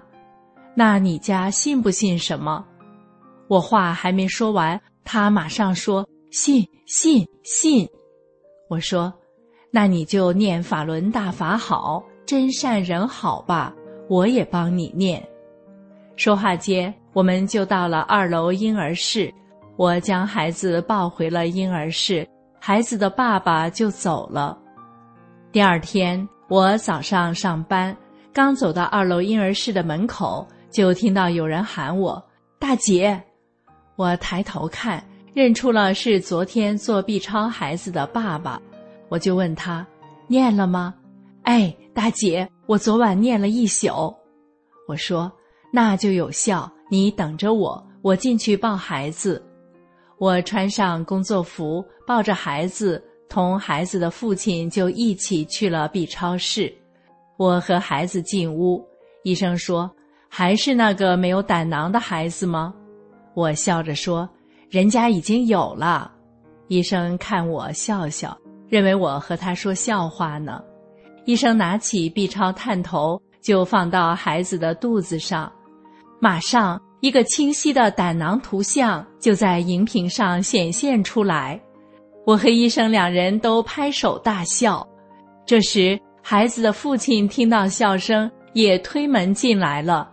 [0.76, 2.62] 那你家信不信什么？”
[3.48, 7.88] 我话还没说完，他马上说：“信信信。”
[8.68, 9.10] 我说
[9.72, 13.74] ：“那你就念法轮大法好，真善人好吧。”
[14.08, 15.22] 我也帮你念。
[16.16, 19.32] 说话间，我们就到了二楼婴儿室。
[19.76, 22.24] 我将孩子抱回了婴儿室，
[22.60, 24.56] 孩子的爸爸就走了。
[25.50, 27.96] 第二天，我早上上班，
[28.32, 32.24] 刚走到二楼婴儿室的门口，就听到有人喊我
[32.60, 33.20] ：“大姐！”
[33.96, 38.60] 我抬头看，认出了是昨天做 B 超孩子的爸爸，
[39.08, 39.84] 我就问他
[40.28, 40.94] ：“念了吗
[41.42, 44.14] ？”“哎，大姐。”我昨晚念了一宿，
[44.88, 45.30] 我说
[45.72, 46.70] 那就有效。
[46.90, 49.42] 你等着我，我进去抱孩子。
[50.18, 56.72] 我穿上工作服，抱着孩子，同孩子的父亲就一起去了 B 超室。
[57.36, 58.82] 我和孩子进屋，
[59.24, 59.90] 医生说
[60.28, 62.72] ：“还是那个没有胆囊的孩子吗？”
[63.34, 64.28] 我笑着说
[64.70, 66.12] ：“人家已经有了。”
[66.68, 70.62] 医生看我笑笑，认为我和他说笑话呢。
[71.24, 75.50] 医生拿起 B 超探头，就放到孩子的肚子上，
[76.20, 81.60] 马上一个清晰的胆囊图像就在荧屏上显现出来。
[82.26, 84.86] 我和医生两人都拍手大笑。
[85.46, 90.10] 这时，孩子的父亲听到笑声，也推门进来了。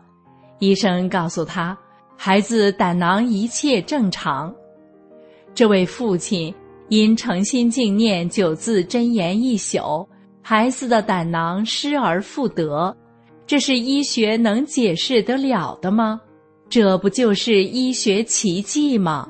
[0.60, 1.78] 医生告诉他，
[2.18, 4.54] 孩子胆囊一切正常。
[5.54, 6.54] 这位父亲
[6.90, 10.08] 因诚心敬念九字真言一宿。
[10.52, 12.94] 孩子的胆囊失而复得，
[13.48, 16.20] 这是医学能解释得了的吗？
[16.68, 19.30] 这不就是医学奇迹吗？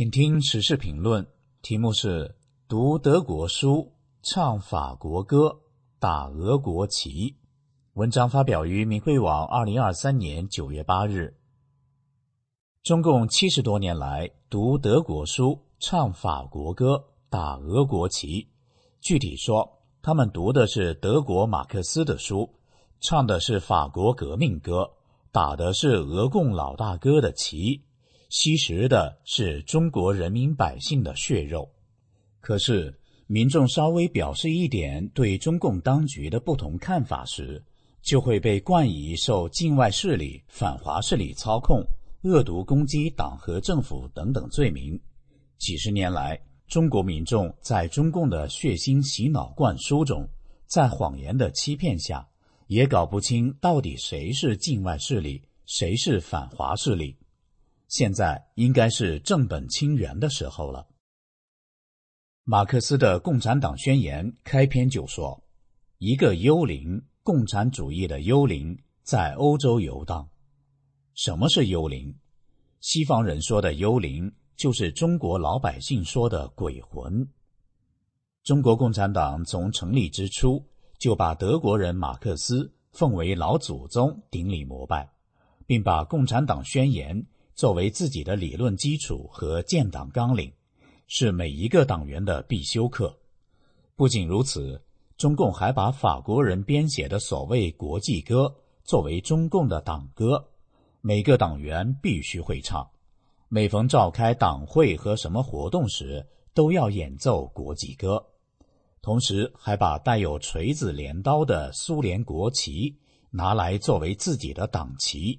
[0.00, 1.26] 请听时事评论，
[1.60, 2.34] 题目是
[2.66, 3.92] “读德国书，
[4.22, 5.60] 唱法国歌，
[5.98, 7.36] 打俄国旗”。
[7.92, 11.36] 文章发表于明慧网，二零二三年九月八日。
[12.82, 18.48] 中共七十多年来读德国书，唱法国歌，打俄国旗。
[19.02, 22.48] 具体说，他们读的是德国马克思的书，
[23.00, 24.92] 唱的是法国革命歌，
[25.30, 27.82] 打的是俄共老大哥的旗，
[28.30, 31.68] 吸食的是中国人民百姓的血肉。
[32.40, 37.62] 可是，民众稍微表示一点对中共当局的不同看法时，
[38.02, 41.84] 就会被冠以受境外势力、反华势力操控、
[42.22, 44.98] 恶毒攻击党和政府等等罪名。
[45.58, 50.26] 几十年来，中国民众在中共的血腥洗脑灌输中，
[50.66, 52.26] 在谎言的欺骗下，
[52.68, 57.16] 也搞不清到底谁是境外势力，谁是反华势力。
[57.90, 60.88] 现在应该是正本清源的时候了。
[62.44, 65.44] 马克思的《共产党宣言》开篇就说
[66.00, 70.30] ：“一个幽灵，共产主义的幽灵，在欧洲游荡。”
[71.14, 72.18] 什么是幽灵？
[72.80, 74.32] 西方人说的幽灵。
[74.56, 77.26] 就是中国老百姓说的鬼魂。
[78.42, 80.62] 中国共产党从成立之初
[80.98, 85.08] 就把德国人马克思奉为老祖宗，顶礼膜拜，
[85.66, 87.22] 并把《共产党宣言》
[87.60, 90.50] 作为自己的理论基础和建党纲领，
[91.08, 93.14] 是每一个党员的必修课。
[93.94, 94.82] 不仅如此，
[95.18, 98.50] 中共还把法国人编写的所谓国际歌
[98.82, 100.42] 作为中共的党歌，
[101.02, 102.88] 每个党员必须会唱。
[103.48, 108.24] 每逢召开党会和什么活动时，都要演奏国际歌，
[109.02, 112.96] 同时还把带有锤子镰刀的苏联国旗
[113.28, 115.38] 拿来作为自己的党旗，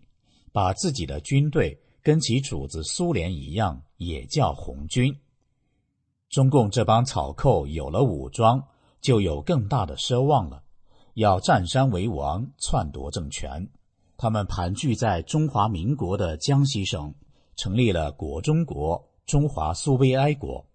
[0.51, 5.15] 把自己的军队跟其主子苏联一样，也叫红军。
[6.29, 8.63] 中共这帮草寇有了武装，
[9.01, 10.63] 就有更大的奢望了，
[11.15, 13.69] 要占山为王，篡夺政权。
[14.17, 17.13] 他们盘踞在中华民国的江西省。
[17.57, 20.65] 成立了国中国中华苏维埃国，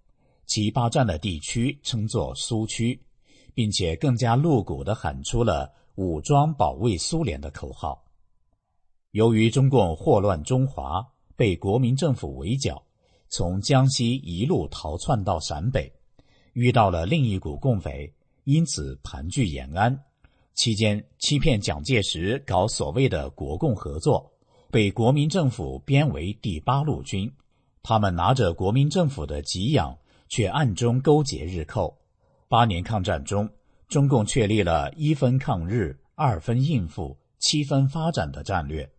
[0.45, 3.03] 其霸占的地区称作苏区，
[3.55, 8.05] 并且更加露骨地喊出了“武装保卫苏联”的口号。
[9.11, 11.05] 由于中共祸乱中华，
[11.37, 12.83] 被国民政府围剿，
[13.29, 15.93] 从江西一路逃窜到陕北，
[16.55, 18.11] 遇到了另一股共匪，
[18.45, 19.97] 因此盘踞延安。
[20.55, 24.33] 期间欺骗蒋介石，搞所谓的国共合作。
[24.71, 27.31] 被国民政府编为第八路军，
[27.83, 29.97] 他们拿着国民政府的给养，
[30.29, 31.97] 却暗中勾结日寇。
[32.49, 33.49] 八年抗战中，
[33.89, 38.91] 中共确立了一分抗日、二分应付、七分发展的战略，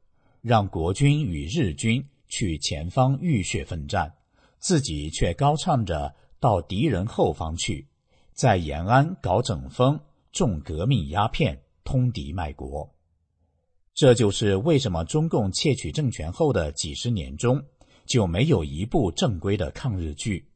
[0.42, 4.14] 让国军与日军去前方浴血奋战，
[4.60, 7.88] 自己却高唱着到敌人后方去，
[8.34, 10.00] 在延安搞整风，
[10.32, 12.94] 种革命鸦片，通敌卖国。
[13.94, 17.60] 这就是为什么中共窃取政权后的几十年中
[18.06, 20.48] 就没有一部正规的抗日剧，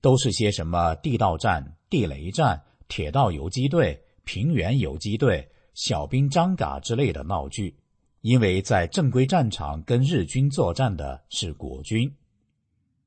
[0.00, 7.76] 都是些什么地道战、地雷战、铁道游击队、平原游击队、小兵张嘎之类的闹剧。
[8.20, 12.12] 因为在正规战场跟日军作战的是国军。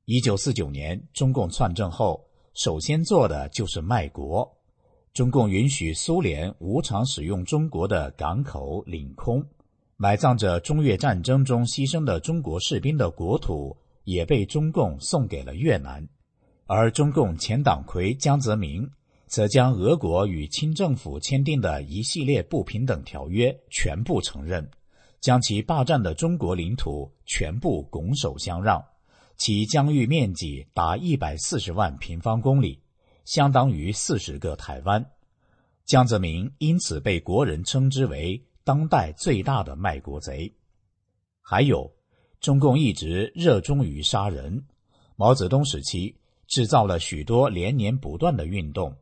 [0.06, 4.50] 一九四九年中共篡政后，首先做的就是卖国。
[5.12, 9.44] 中共允许苏联无偿使用中国的港口、领空。
[9.98, 16.08] 埋葬着中越战争中牺牲的中国士兵的国土也被中共送给了越南，
[16.66, 18.88] 而中共前党魁江泽民
[19.26, 24.68] 则将俄国与清政府签订的一系列不平等条约全部承认，
[25.22, 28.84] 将其霸占的中国领土全部拱手相让，
[29.38, 32.82] 其疆域面积达一百四十万平方公里，
[33.24, 35.02] 相当于四十个台湾。
[35.86, 38.44] 江泽民因此被国人称之为。
[38.64, 40.54] 当代最大的卖国贼，
[41.40, 41.92] 还有
[42.38, 44.64] 中共一直热衷于杀人。
[45.16, 46.16] 毛泽东时期
[46.46, 48.96] 制造了许多连年不断的运动，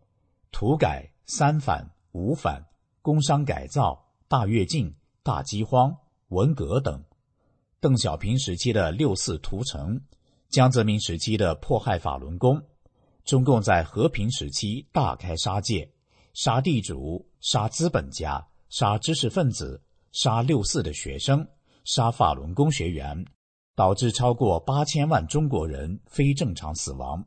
[0.50, 2.64] 土改、三反、五反、
[3.02, 4.90] 工商改造、大跃进、
[5.22, 5.94] 大饥荒、
[6.31, 7.03] 文革等。
[7.81, 10.01] 邓小平时期的六四屠城，
[10.49, 12.61] 江泽民时期的迫害法轮功，
[13.24, 15.91] 中共在和平时期大开杀戒，
[16.35, 21.47] 杀地主、杀资本家、杀知识分子、杀六四的学生、
[21.85, 23.24] 杀法轮功学员，
[23.74, 27.24] 导致超过八千万中国人非正常死亡，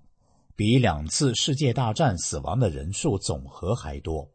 [0.56, 4.30] 比两次世界大战死亡的人数总和还多。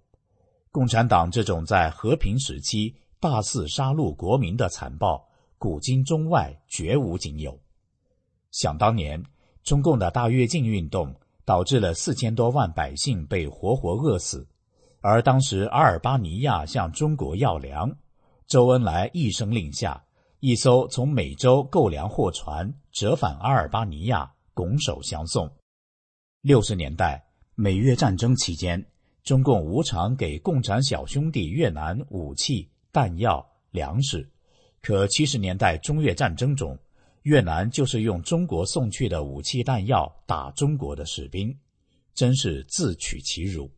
[0.71, 7.59] 共产党这种在和平时期大肆杀戮国民的残暴，古今中外绝无仅有。
[8.53, 9.23] 想当年，
[9.65, 11.15] 中共的大跃进运动
[11.45, 14.47] 导致了四千多万百姓被活活饿死，
[15.01, 17.93] 而当时阿尔巴尼亚向中国要粮，
[18.47, 20.05] 周恩来一声令下，
[20.39, 25.51] 一艘从美洲购粮货船折返阿尔巴尼亚，拱手相送。
[26.41, 28.87] 六十年代美越战争期间。
[29.25, 34.29] 中共无偿给共产小兄弟越南武器、弹药、粮食，
[34.81, 36.79] 可七十年代中越战争中，
[37.23, 41.57] 越南就是用中国送去的武器弹药打中国的士兵，
[42.15, 43.71] 真是自取其辱。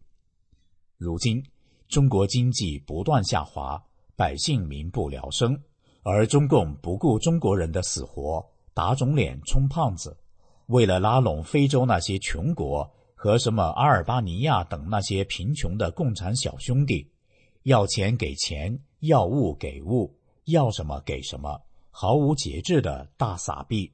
[0.96, 1.42] 如今，
[1.88, 3.82] 中国经济不断下滑，
[4.16, 5.60] 百姓民不聊生，
[6.02, 10.16] 而中共不顾中国人的死活，打肿脸充胖子，
[10.66, 12.90] 为了拉拢非洲那些穷国。
[13.22, 17.06] 和什么阿尔巴尼亚等那些贫穷的共产小兄弟，
[17.64, 23.92] 要钱给钱，要物给物，要什么给什么，毫无节制的大撒币。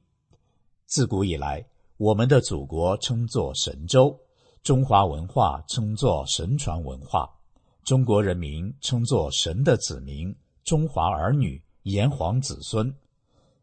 [0.85, 1.65] 自古以来，
[1.97, 4.17] 我们的祖国称作神州，
[4.63, 7.29] 中华文化称作神传文化，
[7.83, 10.33] 中国人民称作神的子民，
[10.63, 12.93] 中华儿女，炎黄子孙。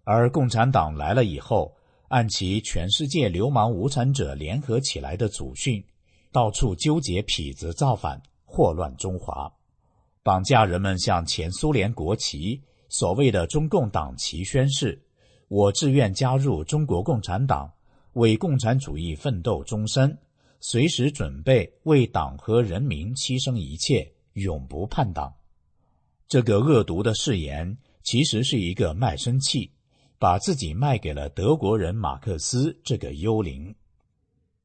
[0.03, 1.75] 而共产党来了以后。
[2.09, 5.85] 按其全世界流氓无产者联合起来的祖训，
[6.31, 9.53] 到处纠结痞子造反，祸乱中华，
[10.25, 15.01] 绑架人们向前苏联国旗、所谓的中共党旗宣誓
[15.47, 17.71] ：“我志愿加入中国共产党，
[18.15, 20.19] 为共产主义奋斗终身，
[20.61, 25.33] 随时准备为党和人民牺牲一切，永不叛党。”
[26.27, 29.71] 这个恶毒的誓言其实是一个卖身契。
[30.17, 33.75] 把自己卖给了德国人马克思这个幽灵。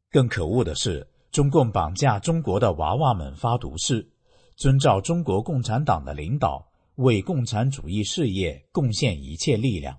[0.09, 4.07] 更可恶的是，中共绑架中国的娃娃们发毒誓，
[4.59, 9.97] 遵照中国共产党的领导，为共产主义事业贡献一切力量，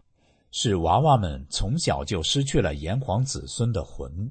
[0.50, 4.30] 使娃娃们从小就失去了炎黄子孙的魂。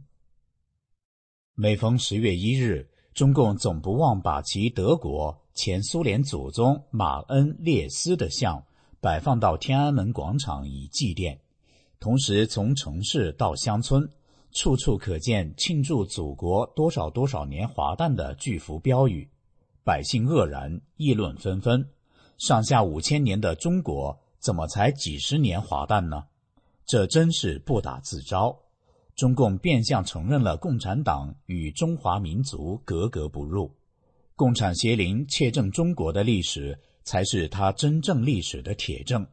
[1.56, 8.64] 每逢十月一日，中共总不忘把其德国前苏联祖宗马恩列斯的像。
[9.02, 11.40] 摆放到天安门广场以祭奠，
[12.02, 14.08] 同时从城市到乡村，
[14.52, 19.28] 处处可见庆祝祖国多少多少年华诞的巨幅标语，
[19.90, 21.84] 百姓愕然，议论纷纷。
[22.38, 26.26] 上下五千年的中国，怎么才几十年华诞呢？
[26.86, 28.56] 这真是不打自招。
[29.16, 33.76] 中共变相承认了共产党与中华民族格格不入，
[34.36, 36.78] 共产邪灵窃政中国的历史。
[37.02, 39.26] 才是他真正历史的铁证。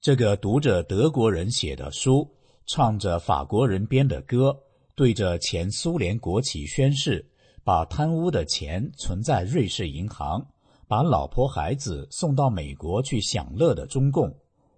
[0.00, 2.30] 这个读着德国人写的书，
[2.64, 4.56] 唱着法国人编的歌，
[4.94, 7.28] 对着前苏联国旗宣誓，
[7.66, 10.46] 把贪污的钱存在瑞士银行，
[10.86, 14.32] 把老婆孩子送到美国去享乐的中共，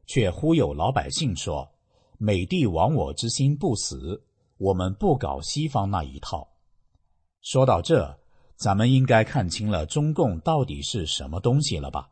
[0.06, 1.70] 却忽悠老百姓说
[2.16, 4.24] ：“美帝亡我之心不死，
[4.56, 6.48] 我们不搞西方那一套。”
[7.44, 8.18] 说到这。
[8.56, 12.10] 咱们应该看清了中共到底是什么东西了吧？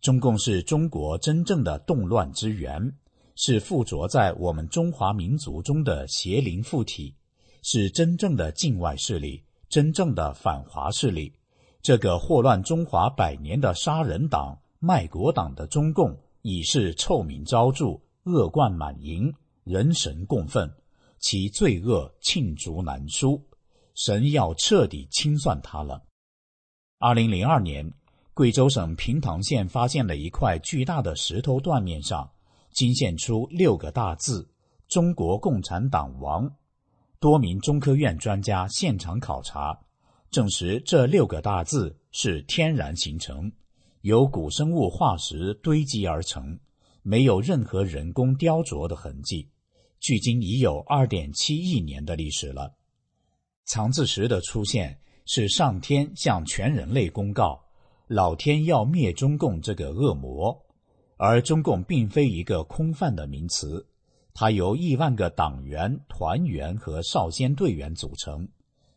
[0.00, 2.94] 中共是中国真正的动乱之源，
[3.34, 7.16] 是附着在我们中华民族中的邪灵附体，
[7.62, 9.42] 是真正的境外势力，
[9.74, 11.34] 真正的反华势力。
[11.82, 20.72] 这个祸乱中华百年的杀人党、卖国党的中共，已是臭名昭著，恶贯满盈，人神共愤，
[21.18, 23.42] 其罪恶罄竹难书。
[23.96, 26.00] 神要彻底清算他了。
[27.00, 27.92] 二零零二年，
[28.32, 32.30] 贵州省平塘县发现了一块巨大的石头断面上，
[32.70, 34.48] 惊现出六个大字
[34.86, 36.48] ：“中国共产党亡”。
[37.24, 39.74] 多名中科院专家现场考察，
[40.30, 43.50] 证实这六个大字是天然形成，
[44.02, 46.60] 由古生物化石堆积而成，
[47.02, 49.48] 没有任何人工雕琢的痕迹，
[50.00, 52.74] 距今已有二点七亿年的历史了。
[53.64, 57.58] 藏字石的出现是上天向全人类公告，
[58.06, 60.54] 老天要灭中共这个恶魔，
[61.16, 63.86] 而中共并非一个空泛的名词，
[64.34, 68.46] 它由亿万个党员、团员和少先队员组成。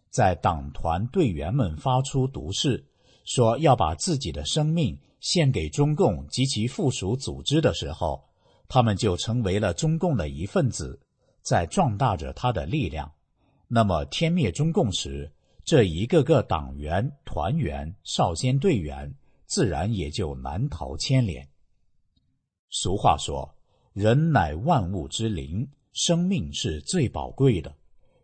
[0.09, 2.83] 在党团队员们发出毒誓，
[3.23, 8.23] 说要把自己的生命献给中共及其附属组织的时候，
[8.67, 10.99] 他们就成为了中共的一份子。
[11.43, 13.09] 在壮大着他的力量。
[13.69, 15.31] 那么，天灭中共时，
[15.63, 19.13] 这一个个党员、团员、少先队员，
[19.45, 21.47] 自然也就难逃牵连。
[22.69, 23.55] 俗话说
[23.97, 27.75] ：“人乃万物之灵，生命是最宝贵的。”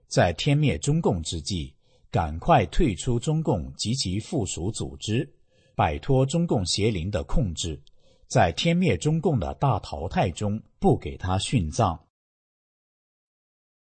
[0.08, 1.74] 在天灭中共之际，
[2.12, 5.28] 赶快退出中共及其附属组织，
[5.74, 7.82] 摆脱中共邪灵的控制，
[8.28, 12.00] 在天灭中共的大淘汰中，不给他殉葬。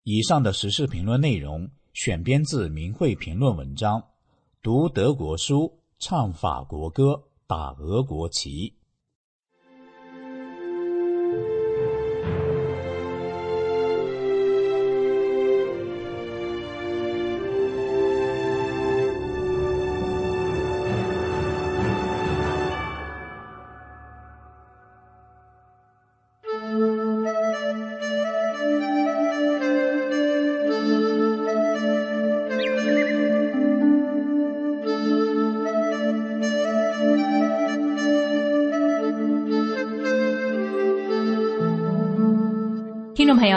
[0.04, 4.04] 以上的时事评论内容选编自《明慧评论》文章，
[4.62, 8.79] 读德国书，唱法国歌，打俄国旗。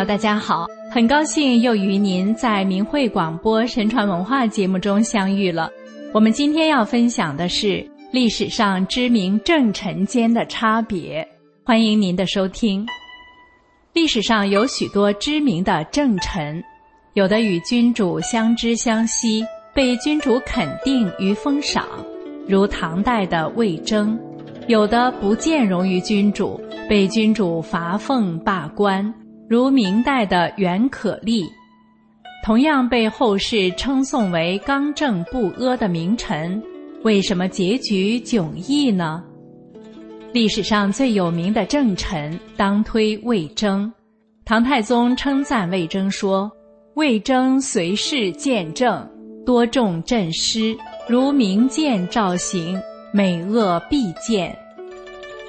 [0.05, 5.71] 大家好，很高兴又与您在明慧广播神传文化节目中相遇了。
[6.13, 11.27] 我们今天要分享的是历史上知名政臣间的差别，
[11.65, 12.85] 欢迎您的收听。
[13.93, 16.61] 历史上有许多知名的政臣，
[17.15, 21.87] 有的与君主相知相惜，被君主肯定与封赏，
[22.49, 24.19] 如唐代的魏征；
[24.67, 29.15] 有的不见容于君主，被君主罚俸罢官。
[29.49, 31.45] 如明代的袁可立，
[32.45, 36.63] 同样被后世称颂为刚正不阿的名臣，
[37.03, 39.23] 为什么结局迥异呢？
[40.33, 43.93] 历史上最有名的政臣，当推魏征。
[44.45, 46.51] 唐太宗称赞魏征说
[46.97, 49.07] ：“魏征随事见政，
[49.45, 50.75] 多重朕师，
[51.07, 52.81] 如明鉴照行，
[53.13, 54.57] 美恶必见。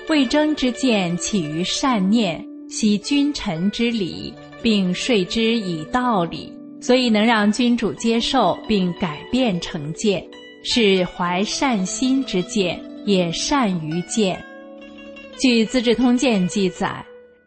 [0.09, 6.51] 魏征之见起于善念。”惜君臣之礼，并说之以道理，
[6.81, 10.25] 所以能让君主接受并改变成见，
[10.63, 14.43] 是怀善心之见，也善于见。
[15.37, 17.05] 据《资治通鉴》记载，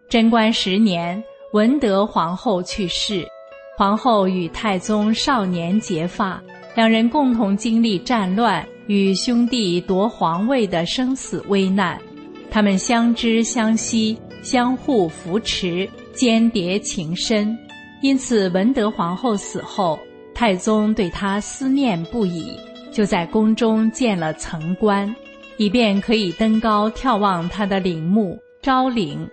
[0.08, 1.20] 贞观十年，
[1.52, 3.26] 文德皇后去世，
[3.76, 6.40] 皇后与太宗少年结发，
[6.76, 12.00] 两人共同经历战乱与兄弟夺皇位的生死危难，
[12.48, 14.16] 他们相知相惜。
[14.46, 17.58] 相互扶持，间谍情深，
[18.00, 19.98] 因此文德皇后死后，
[20.32, 22.56] 太宗对她思念不已，
[22.92, 25.12] 就在宫中建了层观，
[25.56, 29.28] 以便可以登高眺望她的陵墓昭陵。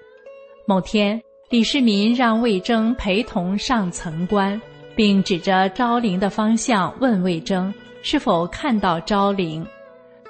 [0.66, 4.60] 某天，李世民让魏征陪同上层观，
[4.96, 9.64] 并指着昭陵的方向问魏征是否看到昭陵。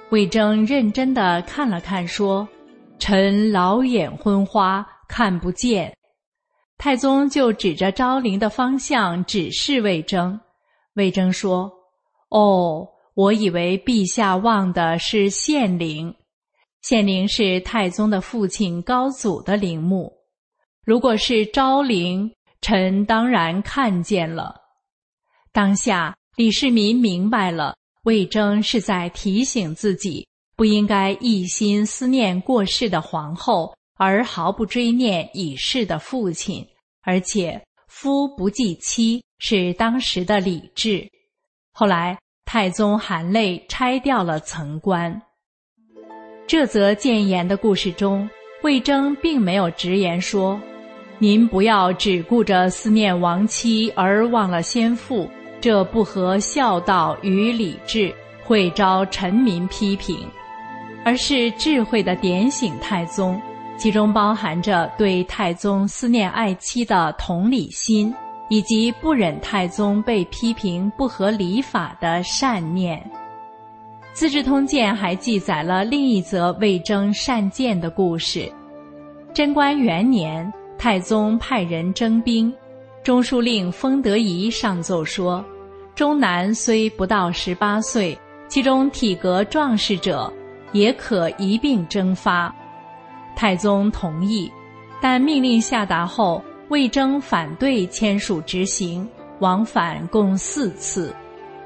[0.09, 2.45] 魏征认真地看了看，说。
[3.05, 5.93] 臣老眼昏花，看不见。
[6.77, 10.39] 太宗就指着昭陵的方向指示魏征。
[10.93, 11.69] 魏征说
[12.31, 16.15] ：“哦，我以为陛下望的是献陵。
[16.81, 20.09] 献陵是太宗的父亲高祖的陵墓。
[20.85, 22.31] 如果是昭陵，
[22.61, 24.55] 臣当然看见了。”
[25.51, 27.75] 当下，李世民明白了，
[28.05, 30.25] 魏征是在提醒自己。
[30.55, 36.65] 不应该一心思念过世的皇后，而毫不追念已逝的父亲。
[37.01, 41.09] 而且“夫不继妻”是当时的礼制。
[41.73, 45.21] 后来太宗含泪拆掉了层棺。
[46.45, 48.29] 这则谏言的故事中，
[48.61, 50.61] 魏征并没有直言说
[51.19, 55.29] ：“您不要只顾着思念亡妻而忘了先父，
[55.59, 60.17] 这不合孝道与礼制，会招臣民批评。”
[61.03, 63.41] 而是智慧的点醒太宗，
[63.77, 68.13] 其中包含着对太宗思念爱妻的同理心，
[68.49, 72.97] 以及不忍太宗被批评不合礼法的善念。
[74.15, 78.49] 《资治通鉴》还记载了另一则魏征善谏的故事。
[79.33, 82.53] 贞观元年，太宗派人征兵，
[83.03, 85.43] 中书令封德仪上奏说：
[85.95, 88.15] 中南虽不到十八岁，
[88.47, 90.31] 其中体格壮实者。
[90.73, 92.53] 也可一并征发，
[93.35, 94.51] 太宗同意，
[95.01, 99.07] 但命令下达后，魏征反对签署执行，
[99.39, 101.15] 往返共四次。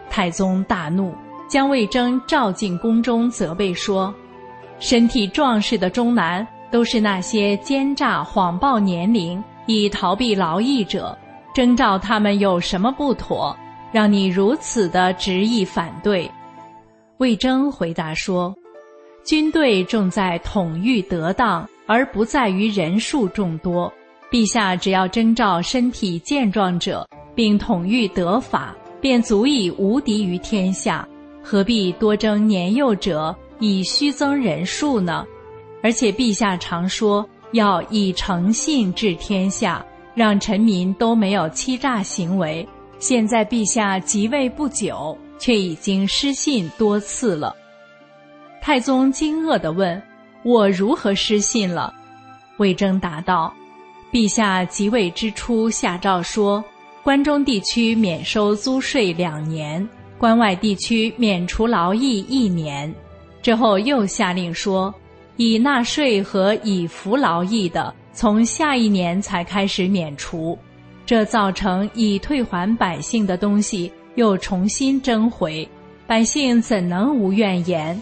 [0.10, 1.14] 太宗大怒，
[1.48, 4.14] 将魏征召进宫中，责备说
[4.80, 11.18] ：“身体壮实的中男，都是那些奸诈谎报年龄以逃避劳役者，
[11.54, 13.56] 征召他们有什么不妥，
[13.92, 16.30] 让你如此的执意反对？”
[17.20, 18.56] 魏征回答说
[19.28, 23.94] ：“军队重在统御得当，而不在于人数众多。
[24.32, 27.06] 陛下只要征召身体健壮者，
[27.36, 31.06] 并统御得法，便足以无敌于天下。
[31.44, 35.26] 何必多征年幼者，以虚增人数呢？
[35.84, 42.66] 而且陛下常说要以诚信治天下，让臣民都没有欺诈行为。
[42.98, 47.56] 现在陛下即位不久。”却已经失信多次了。
[48.68, 50.04] 太宗惊愕地问
[50.44, 51.94] ：“我如何失信了？”
[52.60, 53.54] 魏征答道
[54.12, 56.62] ：“陛下即位之初下诏说，
[57.02, 59.88] 关中地区免收租税两年，
[60.18, 62.94] 关外地区免除劳役一年。
[63.42, 64.94] 之后又下令说，
[65.38, 70.60] 已纳税和已服劳役的，从下一年才开始免除。
[71.06, 75.66] 这造成已退还百姓的东西。”又重新征回，
[76.06, 77.98] 百姓怎能无怨言？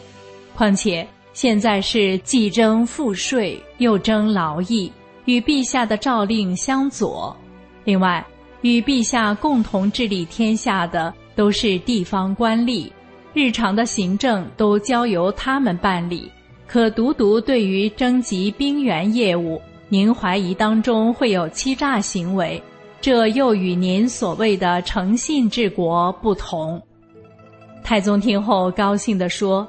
[0.55, 4.91] 况且现在是既征赋税，又征劳役，
[5.25, 7.35] 与陛下的诏令相左。
[7.83, 8.25] 另外，
[8.61, 12.89] 与陛下共同治理天下的都是地方官吏，
[13.33, 16.31] 日常的行政都交由他们办理。
[16.65, 22.61] 可独独对于征集兵员业务，您怀疑当中会有欺诈行为？
[23.01, 26.81] 这又与您所谓的诚信治国不同。
[27.83, 29.67] 太宗听后高兴地说：“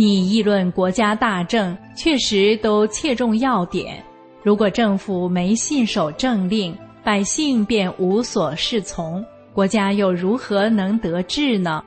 [0.00, 4.00] 你议论国家大政，确实都切中要点。
[4.44, 6.72] 如果政府没信守政令，
[7.02, 11.82] 百姓便无所适从，国家又如何能得治呢？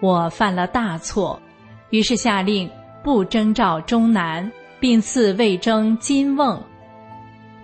[0.00, 1.36] 我犯了大错，
[1.90, 2.70] 于是下令
[3.02, 4.48] 不征召中南，
[4.78, 6.62] 并赐魏征金瓮。”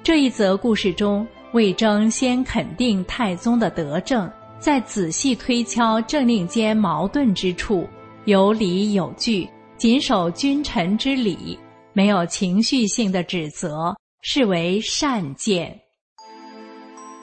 [0.03, 1.24] 这一则故事中。
[1.53, 4.28] 魏征先肯定太宗的德政，
[4.59, 7.86] 再仔细推敲政令间矛盾之处，
[8.24, 9.46] 有理有据，
[9.83, 11.59] 谨守君臣之礼，
[11.93, 15.76] 没有情绪性的指责，是为善谏。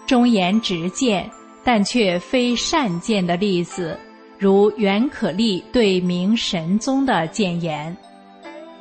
[0.05, 1.31] 忠言直谏，
[1.63, 3.97] 但却非善谏的例子，
[4.37, 7.95] 如袁可立对明神宗的谏言。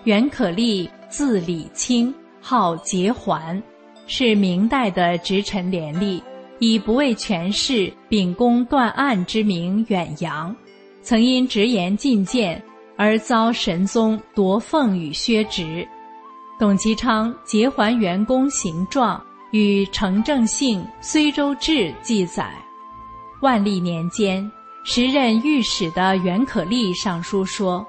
[0.02, 3.62] 袁可立字礼清，号节环。
[4.08, 6.20] 是明代的直臣廉吏，
[6.58, 10.52] 以不畏权势、秉公断案之名远扬，
[11.00, 12.60] 曾因直言进谏
[12.98, 15.86] 而遭神宗夺凤与削职。
[16.58, 22.52] 董其昌结还元功行状与程正信、睢周志记载，
[23.40, 24.50] 万历年间，
[24.84, 27.86] 时任御史的袁可立上书说，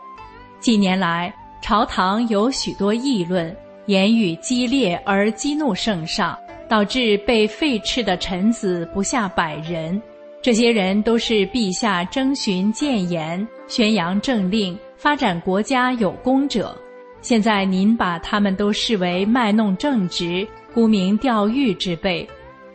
[0.59, 3.53] 近年来朝堂有许多议论。
[3.87, 6.37] 言语激烈而激怒圣上，
[6.69, 9.99] 导致被废斥的臣子不下百人。
[10.43, 16.77] 这些人都是陛下征询谏言、宣扬政令、发展国家有功者。
[17.21, 22.27] 现在您把他们都视为卖弄正直、沽名钓誉之辈，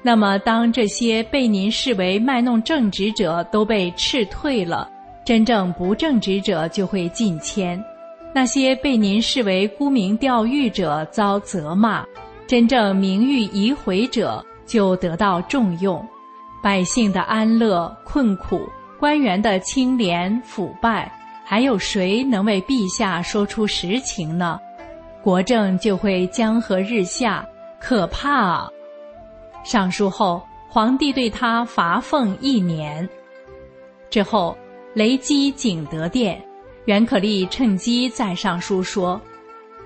[0.02, 4.90] 那么当这些被您视为卖弄正直者都被斥退了，
[5.22, 7.82] 真正不正直者就会进迁。
[8.34, 12.04] 那些被您视为沽名钓誉者遭责骂，
[12.46, 16.02] 真正名誉已毁者就得到重用，
[16.62, 18.66] 百姓的安乐困苦，
[18.98, 21.10] 官员的清廉腐败，
[21.54, 24.60] 还有谁能为陛下说出实情呢？
[25.22, 27.48] 国政就会江河日下，
[27.78, 28.68] 可怕啊！
[29.62, 33.08] 上书后，皇帝对他罚俸一年。
[34.10, 34.58] 之后，
[34.94, 36.44] 雷击景德殿。
[36.86, 39.20] 袁可立趁机再上书说：“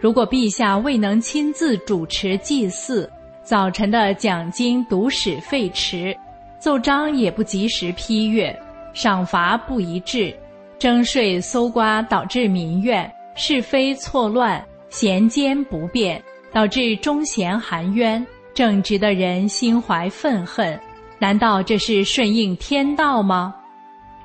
[0.00, 3.12] 如果陛下未能亲自主持祭祀，
[3.42, 6.16] 早晨的讲经读史废弛，
[6.58, 8.58] 奏章也不及时批阅，
[8.94, 10.34] 赏罚不一致，
[10.78, 16.22] 征税搜刮导致民怨，是非错乱，贤奸不变，
[16.52, 18.24] 导致忠贤含冤，
[18.54, 20.78] 正直的人心怀愤恨，
[21.18, 23.54] 难道这是顺应天道吗？”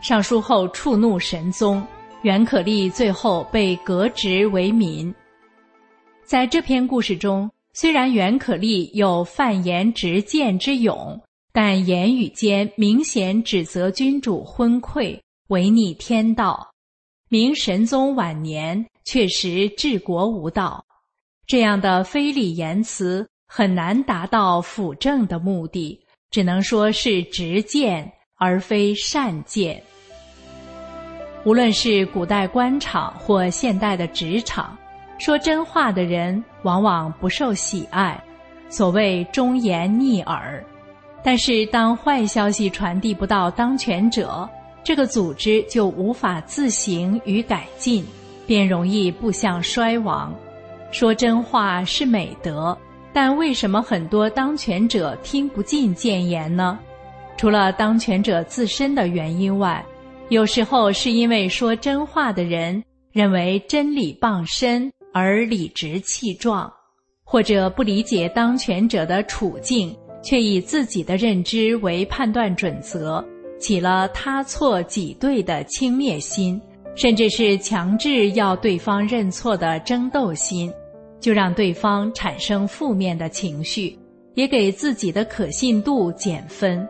[0.01, 1.83] 上书后触怒神宗。
[2.21, 5.13] 袁可立最后被革职为民。
[6.23, 11.19] 在这篇故事中，虽然袁可立有犯言直谏之勇，
[11.51, 15.19] 但言语间明显指责君主昏聩、
[15.53, 16.73] 违逆天道。
[17.29, 20.83] 明神宗晚年确实治国无道，
[21.45, 29.79] 这样的非礼言辞很难达到辅政的目的，只能说是直谏而非善谏。
[31.45, 34.75] 无论是古代官场或现代的职场，
[35.19, 38.19] 说真话的人往往不受喜爱，
[38.69, 40.65] 所谓忠言逆耳。
[41.23, 44.49] 但是当坏消息传递不到当权者，
[44.83, 48.05] 这个组织就无法自行与改进，
[48.45, 50.33] 便容易步向衰亡。
[50.91, 52.77] 说真话是美德，
[53.13, 56.77] 但为什么很多当权者听不进谏言呢？
[57.37, 59.83] 除了当权者自身的原因外，
[60.29, 66.71] 有时候是因为说真话的人认为真理傍身而理直气壮，
[67.23, 73.23] 或者不理解当权者的处境，却以自己的认知为判断准则，
[73.63, 76.61] 起了他错己对的轻蔑心，
[76.95, 80.69] 甚至是强制要对方认错的争斗心，
[81.21, 83.97] 就让对方产生负面的情绪，
[84.33, 86.85] 也给自己的可信度减分。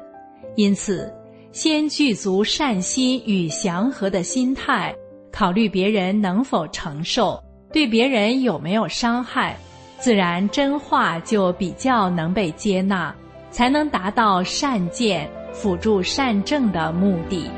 [0.56, 1.14] 因此，
[1.52, 4.92] 先具足善心与祥和的心态，
[5.32, 7.40] 考虑别人能否承受，
[7.72, 9.56] 对别人有没有伤害，
[10.00, 13.16] 自然真话就比较能被接纳，
[13.52, 17.50] 才能达到善见辅助善政的目的。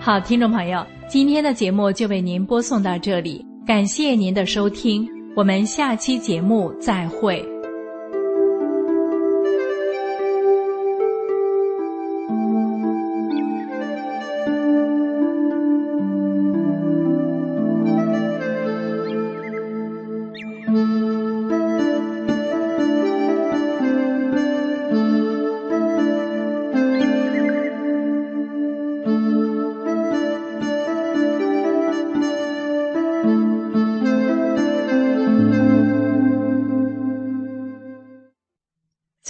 [0.00, 7.53] 好，听众朋友，今天的节目就为您播送到这里，感谢您的收听，我们下期节目再会。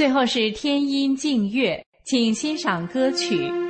[0.04, 3.63] 最后是天音静月，请欣赏歌曲。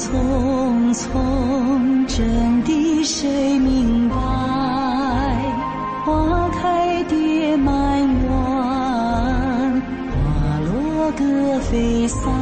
[0.00, 4.16] 匆匆，真的谁明白？
[6.06, 8.22] 花开蝶满园，
[10.08, 10.16] 花
[10.64, 12.32] 落各飞散，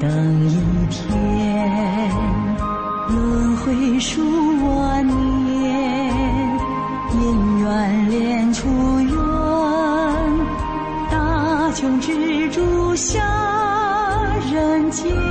[0.00, 0.08] 等
[0.48, 0.54] 一
[0.90, 2.10] 天。
[3.08, 4.22] 轮回数
[4.76, 5.04] 万
[5.44, 6.12] 年，
[7.10, 8.68] 姻缘连出
[9.00, 9.12] 缘，
[11.10, 13.18] 大穷之主下
[14.52, 15.27] 人间。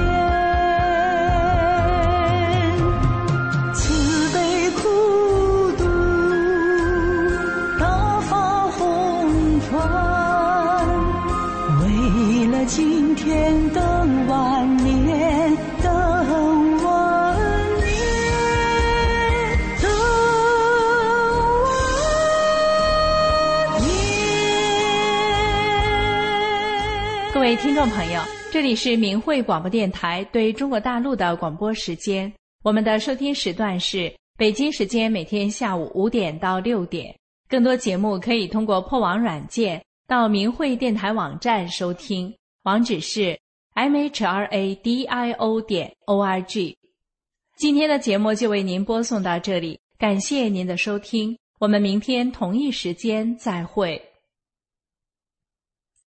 [27.78, 28.20] 众朋友，
[28.52, 32.34] 这里是明慧广播电台对中国大陆的广播时间。
[32.64, 37.16] 我们的收听时段是北京时间每天下午五点到六点。
[37.48, 43.40] 更多节目可以通过破网软件到明慧电台网站收听，网址是
[43.76, 46.76] mhradio 点 org。
[47.58, 54.02] 今天的节目就为您播送到这里，感谢您的收听，我们明天同一时间再会。